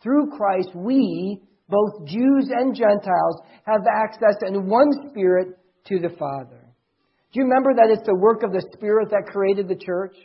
Through 0.02 0.32
Christ, 0.38 0.70
we, 0.74 1.42
both 1.70 2.08
Jews 2.08 2.50
and 2.52 2.76
Gentiles, 2.76 3.42
have 3.66 3.82
access 3.88 4.36
in 4.48 4.68
one 4.68 4.90
Spirit 5.10 5.50
to 5.88 6.00
the 6.00 6.16
Father. 6.18 6.66
Do 7.32 7.40
you 7.40 7.44
remember 7.44 7.74
that 7.76 7.92
it's 7.92 8.08
the 8.08 8.16
work 8.16 8.42
of 8.44 8.52
the 8.52 8.66
Spirit 8.74 9.10
that 9.12 9.32
created 9.32 9.68
the 9.68 9.76
church? 9.76 10.16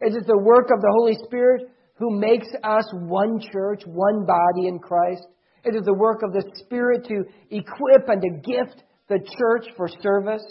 It 0.00 0.14
is 0.14 0.26
the 0.26 0.38
work 0.38 0.68
of 0.70 0.80
the 0.80 0.92
Holy 0.98 1.16
Spirit 1.24 1.70
who 1.94 2.18
makes 2.18 2.48
us 2.62 2.84
one 2.92 3.40
church, 3.52 3.82
one 3.86 4.26
body 4.26 4.68
in 4.68 4.78
Christ. 4.78 5.26
It 5.64 5.74
is 5.74 5.84
the 5.84 5.94
work 5.94 6.22
of 6.22 6.32
the 6.32 6.44
Spirit 6.56 7.04
to 7.06 7.24
equip 7.50 8.08
and 8.08 8.20
to 8.20 8.50
gift 8.50 8.82
the 9.08 9.20
church 9.38 9.66
for 9.76 9.88
service. 10.02 10.44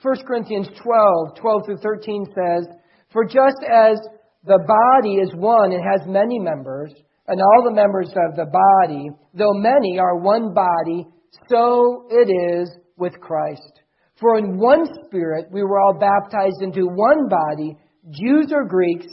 1 0.00 0.16
Corinthians 0.26 0.68
12, 0.82 1.36
12 1.40 1.62
through 1.66 1.78
13 1.78 2.26
says, 2.26 2.66
For 3.12 3.24
just 3.24 3.58
as 3.68 3.98
the 4.44 4.58
body 4.66 5.16
is 5.16 5.34
one 5.34 5.72
and 5.72 5.82
has 5.82 6.06
many 6.06 6.38
members, 6.38 6.92
and 7.28 7.40
all 7.40 7.64
the 7.64 7.74
members 7.74 8.08
of 8.08 8.36
the 8.36 8.46
body, 8.46 9.10
though 9.34 9.54
many 9.54 9.98
are 9.98 10.18
one 10.18 10.52
body, 10.52 11.06
so 11.48 12.06
it 12.10 12.28
is 12.28 12.70
with 12.96 13.18
Christ. 13.20 13.80
For 14.20 14.38
in 14.38 14.58
one 14.58 14.86
Spirit 15.06 15.46
we 15.50 15.62
were 15.62 15.80
all 15.80 15.98
baptized 15.98 16.62
into 16.62 16.86
one 16.86 17.28
body, 17.28 17.76
Jews 18.10 18.52
or 18.52 18.66
Greeks, 18.66 19.06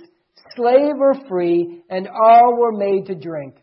slave 0.56 0.96
or 1.00 1.14
free, 1.28 1.84
and 1.90 2.08
all 2.08 2.58
were 2.58 2.78
made 2.78 3.06
to 3.08 3.16
drink 3.16 3.56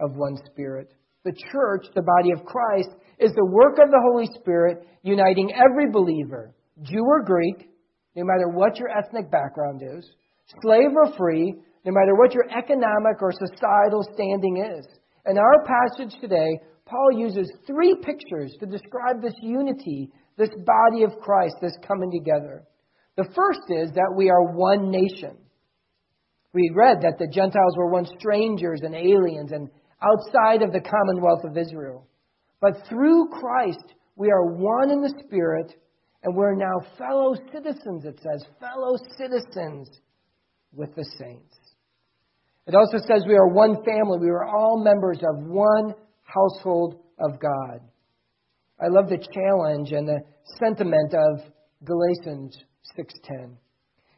of 0.00 0.16
one 0.16 0.36
Spirit. 0.50 0.92
The 1.24 1.32
church, 1.52 1.86
the 1.94 2.02
body 2.02 2.32
of 2.32 2.44
Christ, 2.44 2.90
is 3.18 3.32
the 3.32 3.50
work 3.50 3.78
of 3.82 3.90
the 3.90 4.02
Holy 4.10 4.26
Spirit 4.38 4.86
uniting 5.02 5.52
every 5.52 5.90
believer, 5.90 6.54
Jew 6.82 7.02
or 7.04 7.24
Greek, 7.24 7.68
no 8.14 8.24
matter 8.24 8.48
what 8.48 8.78
your 8.78 8.88
ethnic 8.90 9.30
background 9.30 9.82
is, 9.82 10.08
slave 10.62 10.90
or 10.94 11.16
free, 11.16 11.54
no 11.86 11.92
matter 11.92 12.14
what 12.16 12.34
your 12.34 12.50
economic 12.50 13.22
or 13.22 13.32
societal 13.32 14.02
standing 14.12 14.58
is. 14.76 14.86
In 15.24 15.38
our 15.38 15.64
passage 15.64 16.20
today, 16.20 16.58
Paul 16.84 17.18
uses 17.18 17.50
three 17.66 17.96
pictures 18.02 18.52
to 18.60 18.66
describe 18.66 19.22
this 19.22 19.34
unity 19.40 20.10
this 20.36 20.50
body 20.66 21.02
of 21.02 21.18
Christ 21.20 21.56
that's 21.60 21.78
coming 21.86 22.10
together. 22.10 22.64
The 23.16 23.28
first 23.34 23.60
is 23.70 23.90
that 23.92 24.14
we 24.14 24.28
are 24.30 24.52
one 24.52 24.90
nation. 24.90 25.36
We 26.52 26.70
read 26.74 26.98
that 27.02 27.18
the 27.18 27.28
Gentiles 27.32 27.74
were 27.76 27.90
once 27.90 28.10
strangers 28.18 28.80
and 28.82 28.94
aliens 28.94 29.52
and 29.52 29.68
outside 30.02 30.62
of 30.62 30.72
the 30.72 30.80
commonwealth 30.80 31.44
of 31.44 31.56
Israel. 31.56 32.06
But 32.60 32.86
through 32.88 33.28
Christ, 33.28 33.94
we 34.16 34.30
are 34.30 34.44
one 34.44 34.90
in 34.90 35.00
the 35.00 35.14
Spirit, 35.26 35.74
and 36.22 36.34
we're 36.34 36.54
now 36.54 36.80
fellow 36.98 37.34
citizens, 37.52 38.04
it 38.04 38.20
says, 38.22 38.46
fellow 38.60 38.96
citizens 39.18 39.88
with 40.72 40.94
the 40.94 41.04
saints. 41.18 41.55
It 42.66 42.74
also 42.74 42.98
says 43.06 43.24
we 43.26 43.36
are 43.36 43.48
one 43.48 43.76
family. 43.84 44.18
We 44.20 44.28
are 44.28 44.46
all 44.46 44.82
members 44.82 45.18
of 45.18 45.46
one 45.46 45.94
household 46.24 47.00
of 47.20 47.38
God. 47.40 47.80
I 48.80 48.88
love 48.88 49.08
the 49.08 49.18
challenge 49.32 49.92
and 49.92 50.06
the 50.06 50.20
sentiment 50.58 51.14
of 51.14 51.40
Galatians 51.84 52.56
6:10. 52.96 53.56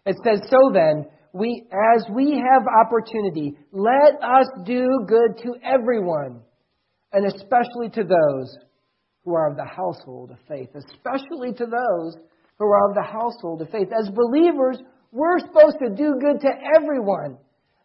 It 0.07 0.17
says, 0.25 0.49
"So 0.49 0.71
then, 0.73 1.07
we 1.35 1.69
as 1.71 2.09
we 2.11 2.39
have 2.39 2.67
opportunity, 2.67 3.57
let 3.71 4.23
us 4.23 4.49
do 4.65 5.05
good 5.07 5.37
to 5.39 5.57
everyone, 5.63 6.43
and 7.13 7.27
especially 7.27 7.91
to 7.91 8.05
those 8.05 8.59
who 9.25 9.35
are 9.35 9.51
of 9.51 9.57
the 9.57 9.65
household 9.65 10.31
of 10.31 10.39
faith, 10.49 10.75
especially 10.75 11.53
to 11.53 11.67
those 11.67 12.17
who 12.59 12.65
are 12.65 12.89
of 12.89 12.95
the 12.95 13.03
household 13.03 13.61
of 13.61 13.69
faith. 13.69 13.93
As 13.93 14.09
believers, 14.11 14.81
we're 15.13 15.39
supposed 15.39 15.79
to 15.81 15.91
do 15.91 16.19
good 16.19 16.41
to 16.41 16.51
everyone, 16.77 17.39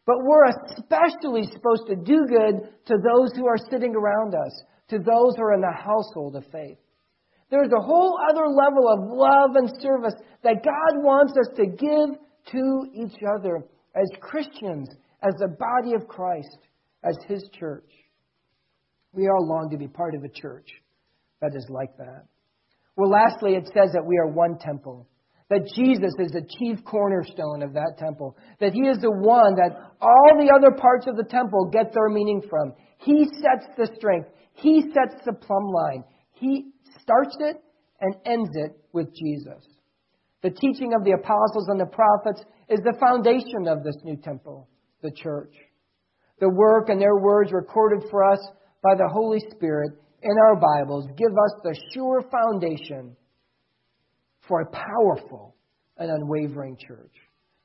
but 0.06 0.18
we're 0.22 0.46
especially 0.46 1.44
supposed 1.54 1.88
to 1.88 1.96
do 1.96 2.26
good 2.28 2.70
to 2.88 2.96
those 2.98 3.32
who 3.36 3.48
are 3.48 3.70
sitting 3.72 3.96
around 3.96 4.36
us, 4.36 4.63
to 4.89 4.98
those 4.98 5.36
who 5.38 5.44
are 5.44 5.54
in 5.54 5.62
the 5.62 5.72
household 5.72 6.36
of 6.36 6.44
faith. 6.52 6.78
There's 7.50 7.72
a 7.72 7.82
whole 7.82 8.20
other 8.30 8.48
level 8.48 8.89
of 8.89 9.18
love 9.18 9.56
and 9.56 9.70
service 9.82 10.16
that 10.44 10.63
God 10.63 11.04
wants 11.04 11.34
us 11.34 11.56
to 11.56 11.66
give 11.68 12.20
to 12.52 12.86
each 12.94 13.22
other 13.38 13.63
as 13.96 14.10
Christians, 14.20 14.89
as 15.22 15.34
the 15.39 15.48
body 15.48 15.94
of 15.94 16.08
Christ, 16.08 16.58
as 17.04 17.16
His 17.28 17.44
church. 17.58 17.89
We 19.13 19.28
all 19.28 19.48
long 19.48 19.70
to 19.72 19.78
be 19.78 19.88
part 19.88 20.16
of 20.16 20.24
a 20.24 20.30
church 20.30 20.68
that 21.42 21.56
is 21.56 21.68
like 21.70 21.96
that. 21.98 22.26
Well, 22.98 23.10
lastly, 23.10 23.54
it 23.54 23.66
says 23.68 23.92
that 23.94 24.06
we 24.06 24.18
are 24.18 24.28
one 24.28 24.58
temple. 24.60 25.08
That 25.54 25.70
Jesus 25.76 26.18
is 26.18 26.32
the 26.32 26.42
chief 26.58 26.84
cornerstone 26.84 27.62
of 27.62 27.74
that 27.74 27.94
temple. 28.00 28.36
That 28.60 28.74
He 28.74 28.89
is 28.89 28.98
the 28.98 29.12
one 29.12 29.54
that 29.62 29.78
all 30.02 30.34
the 30.34 30.50
other 30.50 30.76
parts 30.76 31.06
of 31.06 31.16
the 31.16 31.30
temple 31.30 31.70
get 31.72 31.94
their 31.94 32.10
meaning 32.10 32.42
from. 32.50 32.74
He 32.98 33.26
sets 33.38 33.70
the 33.78 33.88
strength. 33.96 34.30
He 34.54 34.82
sets 34.82 35.22
the 35.24 35.34
plumb 35.34 35.70
line. 35.70 36.06
He 36.34 36.72
starts 37.04 37.38
it 37.39 37.58
and 38.02 38.16
ends 38.26 38.50
it 38.56 38.72
with 38.94 39.13
Jesus. 39.13 39.63
The 40.42 40.50
teaching 40.50 40.96
of 40.98 41.04
the 41.06 41.12
apostles 41.12 41.68
and 41.70 41.80
the 41.80 41.86
prophets 41.86 42.42
is 42.68 42.80
the 42.80 42.98
foundation 43.00 43.68
of 43.68 43.84
this 43.84 43.98
new 44.04 44.18
temple, 44.18 44.68
the 45.04 45.12
church. 45.12 45.54
The 46.39 46.50
work 46.50 46.89
and 46.89 47.00
their 47.00 47.18
words 47.18 47.52
recorded 47.52 48.10
for 48.10 48.24
us 48.24 48.39
by 48.82 48.96
the 48.96 49.08
Holy 49.08 49.39
Spirit 49.52 49.92
in 50.24 50.36
our 50.48 50.56
Bibles 50.56 51.06
give 51.16 51.32
us 51.32 51.54
the 51.62 51.80
sure 51.94 52.24
foundation 52.32 53.16
for 54.47 54.62
a 54.62 54.71
powerful 54.71 55.56
and 55.97 56.10
unwavering 56.10 56.77
church. 56.77 57.13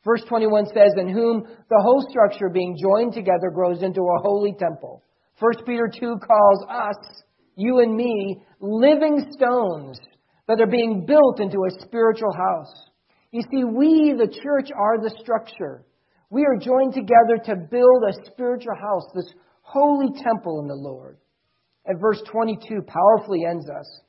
Verse 0.04 0.22
21 0.28 0.66
says, 0.66 0.92
In 0.96 1.08
whom 1.08 1.42
the 1.42 1.82
whole 1.82 2.04
structure 2.08 2.48
being 2.48 2.76
joined 2.80 3.12
together 3.12 3.50
grows 3.52 3.82
into 3.82 4.00
a 4.00 4.22
holy 4.22 4.54
temple. 4.58 5.02
1 5.40 5.64
Peter 5.66 5.88
2 5.88 6.16
calls 6.18 6.64
us, 6.70 7.22
you 7.56 7.80
and 7.80 7.94
me, 7.94 8.40
living 8.60 9.30
stones 9.32 9.98
that 10.46 10.60
are 10.60 10.66
being 10.66 11.04
built 11.06 11.40
into 11.40 11.58
a 11.58 11.84
spiritual 11.84 12.32
house. 12.32 12.90
You 13.32 13.42
see, 13.42 13.64
we, 13.64 14.14
the 14.16 14.32
church, 14.42 14.70
are 14.74 14.98
the 14.98 15.14
structure. 15.20 15.84
We 16.30 16.44
are 16.44 16.56
joined 16.56 16.94
together 16.94 17.36
to 17.44 17.66
build 17.70 18.04
a 18.08 18.24
spiritual 18.30 18.74
house, 18.74 19.04
this 19.14 19.32
holy 19.62 20.08
temple 20.22 20.60
in 20.60 20.68
the 20.68 20.74
Lord. 20.74 21.18
And 21.84 22.00
verse 22.00 22.22
22 22.30 22.82
powerfully 22.86 23.44
ends 23.44 23.68
us, 23.68 24.00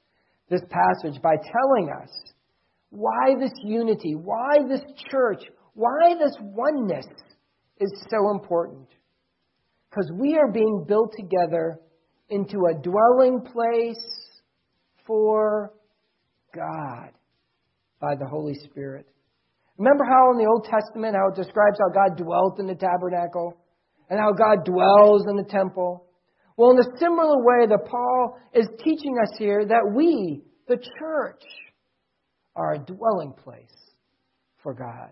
this 0.50 0.62
passage, 0.70 1.22
by 1.22 1.36
telling 1.36 1.90
us 2.02 2.10
why 2.90 3.36
this 3.40 3.54
unity, 3.64 4.16
why 4.16 4.60
this 4.68 4.82
church, 5.12 5.44
why 5.74 6.16
this 6.20 6.36
oneness 6.42 7.06
is 7.80 7.92
so 8.10 8.32
important. 8.32 8.88
Because 9.90 10.12
we 10.20 10.38
are 10.38 10.52
being 10.52 10.86
built 10.88 11.14
together 11.18 11.80
into 12.30 12.68
a 12.70 12.82
dwelling 12.82 13.42
place 13.42 14.06
for 15.06 15.74
God 16.54 17.10
by 18.00 18.16
the 18.16 18.28
Holy 18.28 18.54
Spirit. 18.54 19.08
Remember 19.78 20.04
how 20.04 20.32
in 20.32 20.38
the 20.38 20.50
Old 20.50 20.66
Testament, 20.66 21.16
how 21.16 21.30
it 21.30 21.36
describes 21.36 21.80
how 21.80 21.94
God 21.94 22.18
dwelt 22.18 22.60
in 22.60 22.68
the 22.68 22.76
tabernacle 22.76 23.58
and 24.10 24.20
how 24.20 24.32
God 24.34 24.66
dwells 24.66 25.26
in 25.30 25.38
the 25.38 25.50
temple? 25.50 26.06
Well, 26.58 26.72
in 26.72 26.80
a 26.80 27.00
similar 27.00 27.38
way 27.38 27.68
that 27.68 27.88
Paul 27.90 28.38
is 28.54 28.68
teaching 28.84 29.16
us 29.24 29.38
here 29.38 29.66
that 29.66 29.94
we, 29.96 30.44
the 30.68 30.76
church, 30.76 31.42
are 32.60 32.74
a 32.74 32.80
dwelling 32.80 33.34
place 33.42 33.94
for 34.62 34.74
God. 34.74 35.10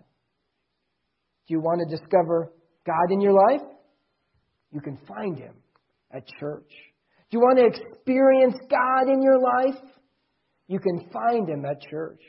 Do 1.46 1.54
you 1.54 1.60
want 1.60 1.80
to 1.80 1.96
discover 1.96 2.52
God 2.86 3.10
in 3.10 3.22
your 3.22 3.32
life? 3.32 3.66
You 4.70 4.82
can 4.82 4.98
find 5.08 5.38
Him 5.38 5.54
at 6.12 6.26
church. 6.38 6.70
Do 7.30 7.38
you 7.38 7.40
want 7.40 7.58
to 7.58 7.64
experience 7.64 8.54
God 8.70 9.10
in 9.10 9.22
your 9.22 9.40
life? 9.40 9.80
You 10.66 10.78
can 10.78 11.08
find 11.10 11.48
Him 11.48 11.64
at 11.64 11.80
church. 11.80 12.20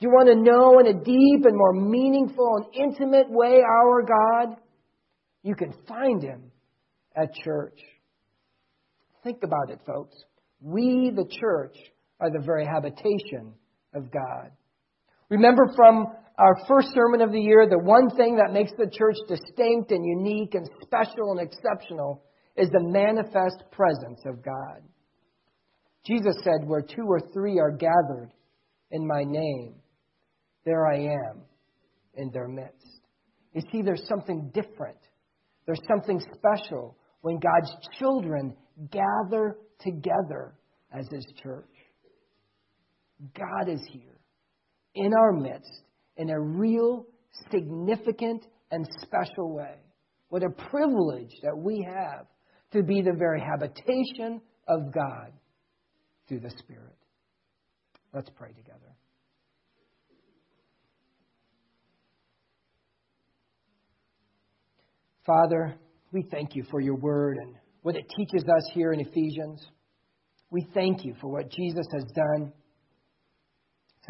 Do 0.00 0.08
you 0.08 0.10
want 0.10 0.28
to 0.28 0.34
know 0.34 0.80
in 0.80 0.86
a 0.88 1.04
deep 1.04 1.44
and 1.44 1.56
more 1.56 1.74
meaningful 1.74 2.56
and 2.56 2.90
intimate 2.90 3.30
way 3.30 3.62
our 3.62 4.02
God? 4.02 4.56
You 5.44 5.54
can 5.54 5.72
find 5.86 6.20
Him 6.20 6.50
at 7.14 7.32
church. 7.44 7.78
Think 9.22 9.44
about 9.44 9.70
it, 9.70 9.78
folks. 9.86 10.16
We, 10.60 11.12
the 11.14 11.28
church, 11.40 11.76
are 12.18 12.30
the 12.30 12.44
very 12.44 12.66
habitation 12.66 13.54
of 13.94 14.10
God. 14.12 14.50
Remember 15.28 15.66
from 15.76 16.06
our 16.38 16.56
first 16.66 16.88
sermon 16.94 17.20
of 17.20 17.32
the 17.32 17.40
year, 17.40 17.66
the 17.68 17.78
one 17.78 18.10
thing 18.16 18.36
that 18.36 18.52
makes 18.52 18.72
the 18.72 18.90
church 18.90 19.16
distinct 19.28 19.90
and 19.90 20.04
unique 20.04 20.54
and 20.54 20.68
special 20.82 21.32
and 21.32 21.40
exceptional 21.40 22.24
is 22.56 22.68
the 22.70 22.82
manifest 22.82 23.62
presence 23.70 24.20
of 24.26 24.44
God. 24.44 24.82
Jesus 26.06 26.34
said, 26.42 26.66
Where 26.66 26.82
two 26.82 27.04
or 27.06 27.20
three 27.32 27.58
are 27.58 27.70
gathered 27.70 28.32
in 28.90 29.06
my 29.06 29.22
name, 29.24 29.74
there 30.64 30.86
I 30.86 30.98
am 30.98 31.42
in 32.14 32.30
their 32.32 32.48
midst. 32.48 33.00
You 33.52 33.62
see, 33.72 33.82
there's 33.82 34.06
something 34.08 34.50
different. 34.54 34.98
There's 35.66 35.80
something 35.88 36.20
special 36.34 36.96
when 37.20 37.38
God's 37.38 37.72
children 37.98 38.56
gather 38.90 39.58
together 39.80 40.54
as 40.92 41.06
His 41.10 41.26
church. 41.42 41.69
God 43.36 43.68
is 43.68 43.80
here 43.92 44.18
in 44.94 45.12
our 45.14 45.32
midst 45.32 45.82
in 46.16 46.30
a 46.30 46.40
real, 46.40 47.06
significant, 47.50 48.44
and 48.70 48.86
special 49.02 49.54
way. 49.54 49.76
What 50.28 50.42
a 50.42 50.50
privilege 50.50 51.32
that 51.42 51.56
we 51.56 51.86
have 51.88 52.26
to 52.72 52.82
be 52.82 53.02
the 53.02 53.14
very 53.18 53.40
habitation 53.40 54.40
of 54.68 54.92
God 54.94 55.32
through 56.28 56.40
the 56.40 56.50
Spirit. 56.50 56.96
Let's 58.14 58.30
pray 58.36 58.50
together. 58.52 58.78
Father, 65.26 65.74
we 66.12 66.24
thank 66.30 66.54
you 66.54 66.64
for 66.70 66.80
your 66.80 66.96
word 66.96 67.36
and 67.40 67.54
what 67.82 67.96
it 67.96 68.04
teaches 68.16 68.44
us 68.44 68.70
here 68.72 68.92
in 68.92 69.00
Ephesians. 69.00 69.64
We 70.50 70.66
thank 70.74 71.04
you 71.04 71.14
for 71.20 71.28
what 71.28 71.50
Jesus 71.50 71.86
has 71.92 72.04
done. 72.14 72.52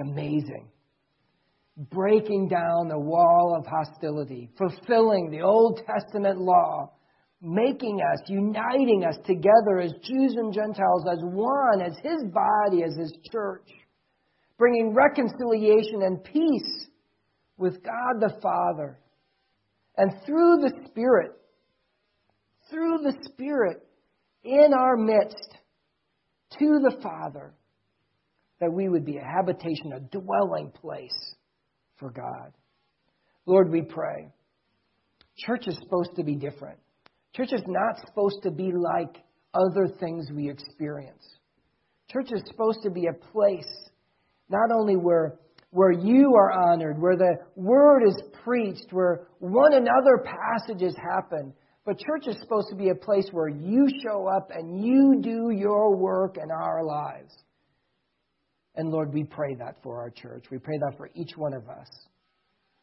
Amazing. 0.00 0.68
Breaking 1.76 2.48
down 2.48 2.88
the 2.88 2.98
wall 2.98 3.56
of 3.58 3.66
hostility, 3.66 4.50
fulfilling 4.58 5.30
the 5.30 5.42
Old 5.42 5.80
Testament 5.86 6.40
law, 6.40 6.92
making 7.42 8.00
us, 8.00 8.28
uniting 8.28 9.04
us 9.04 9.16
together 9.26 9.80
as 9.80 9.92
Jews 10.02 10.34
and 10.36 10.52
Gentiles, 10.52 11.06
as 11.10 11.18
one, 11.22 11.80
as 11.80 11.96
His 12.02 12.22
body, 12.32 12.82
as 12.82 12.96
His 12.96 13.16
church, 13.32 13.68
bringing 14.58 14.94
reconciliation 14.94 16.02
and 16.02 16.22
peace 16.22 16.86
with 17.56 17.82
God 17.82 18.20
the 18.20 18.38
Father. 18.42 18.98
And 19.96 20.12
through 20.26 20.58
the 20.58 20.72
Spirit, 20.86 21.32
through 22.70 22.98
the 23.02 23.16
Spirit 23.24 23.86
in 24.44 24.72
our 24.74 24.96
midst 24.96 25.56
to 26.58 26.78
the 26.82 26.96
Father, 27.02 27.54
that 28.61 28.73
we 28.73 28.88
would 28.88 29.05
be 29.05 29.16
a 29.16 29.25
habitation, 29.25 29.92
a 29.94 30.01
dwelling 30.01 30.70
place 30.70 31.35
for 31.99 32.11
God. 32.11 32.53
Lord, 33.46 33.70
we 33.70 33.83
pray. 33.83 34.29
Church 35.37 35.66
is 35.66 35.77
supposed 35.83 36.16
to 36.16 36.25
be 36.25 36.35
different. 36.35 36.79
Church 37.35 37.53
is 37.53 37.62
not 37.66 38.07
supposed 38.07 38.42
to 38.42 38.51
be 38.51 38.73
like 38.73 39.16
other 39.55 39.88
things 39.99 40.29
we 40.35 40.51
experience. 40.51 41.25
Church 42.11 42.29
is 42.33 42.42
supposed 42.46 42.81
to 42.83 42.90
be 42.90 43.07
a 43.07 43.33
place 43.33 43.90
not 44.49 44.70
only 44.77 44.96
where, 44.96 45.38
where 45.70 45.92
you 45.92 46.35
are 46.35 46.53
honored, 46.53 47.01
where 47.01 47.16
the 47.16 47.37
word 47.55 48.03
is 48.07 48.20
preached, 48.44 48.87
where 48.90 49.29
one 49.38 49.73
another 49.73 50.25
passages 50.25 50.94
happen, 50.96 51.53
but 51.87 51.99
church 51.99 52.27
is 52.27 52.37
supposed 52.40 52.68
to 52.70 52.77
be 52.77 52.90
a 52.90 52.94
place 52.94 53.29
where 53.31 53.49
you 53.49 53.88
show 54.03 54.27
up 54.27 54.51
and 54.53 54.85
you 54.85 55.20
do 55.23 55.51
your 55.51 55.96
work 55.96 56.37
in 56.37 56.51
our 56.51 56.85
lives. 56.85 57.33
And 58.74 58.90
Lord, 58.90 59.12
we 59.12 59.24
pray 59.24 59.54
that 59.56 59.83
for 59.83 59.98
our 59.98 60.11
church. 60.11 60.44
We 60.50 60.59
pray 60.59 60.78
that 60.78 60.96
for 60.96 61.11
each 61.14 61.37
one 61.37 61.54
of 61.54 61.68
us. 61.68 61.88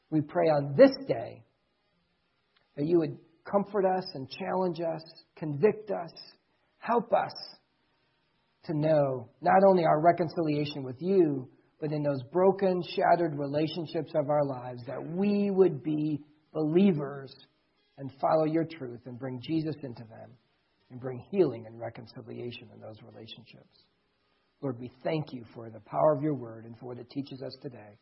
We 0.10 0.22
pray 0.22 0.48
on 0.48 0.76
this 0.78 0.92
day 1.08 1.44
that 2.76 2.86
you 2.86 3.00
would 3.00 3.18
comfort 3.50 3.86
us 3.86 4.06
and 4.14 4.30
challenge 4.30 4.80
us, 4.80 5.02
convict 5.36 5.92
us, 5.92 6.12
help 6.80 7.14
us 7.14 7.34
to 8.66 8.74
know 8.74 9.30
not 9.42 9.64
only 9.68 9.86
our 9.86 10.02
reconciliation 10.02 10.84
with 10.84 10.98
you, 11.00 11.50
but 11.80 11.92
in 11.92 12.04
those 12.04 12.22
broken, 12.32 12.82
shattered 12.96 13.38
relationships 13.38 14.12
of 14.16 14.30
our 14.30 14.46
lives, 14.46 14.82
that 14.88 15.02
we 15.02 15.52
would 15.52 15.84
be 15.84 16.20
believers 16.54 17.34
and 17.98 18.12
follow 18.20 18.46
your 18.46 18.66
truth 18.66 19.02
and 19.06 19.20
bring 19.20 19.40
Jesus 19.42 19.76
into 19.84 20.04
them 20.04 20.32
and 20.90 21.00
bring 21.00 21.24
healing 21.32 21.66
and 21.66 21.80
reconciliation 21.80 22.70
in 22.74 22.80
those 22.80 22.98
relationships. 23.04 23.86
Lord, 24.62 24.80
we 24.80 24.92
thank 25.04 25.34
you 25.34 25.44
for 25.54 25.70
the 25.70 25.80
power 25.82 26.16
of 26.16 26.24
your 26.24 26.34
word 26.34 26.66
and 26.66 26.78
for 26.78 26.88
what 26.88 26.98
it 26.98 27.10
teaches 27.10 27.42
us 27.42 27.56
today. 27.62 27.98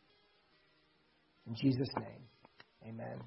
In 1.48 1.56
Jesus' 1.56 1.90
name, 2.00 2.24
amen. 2.88 3.20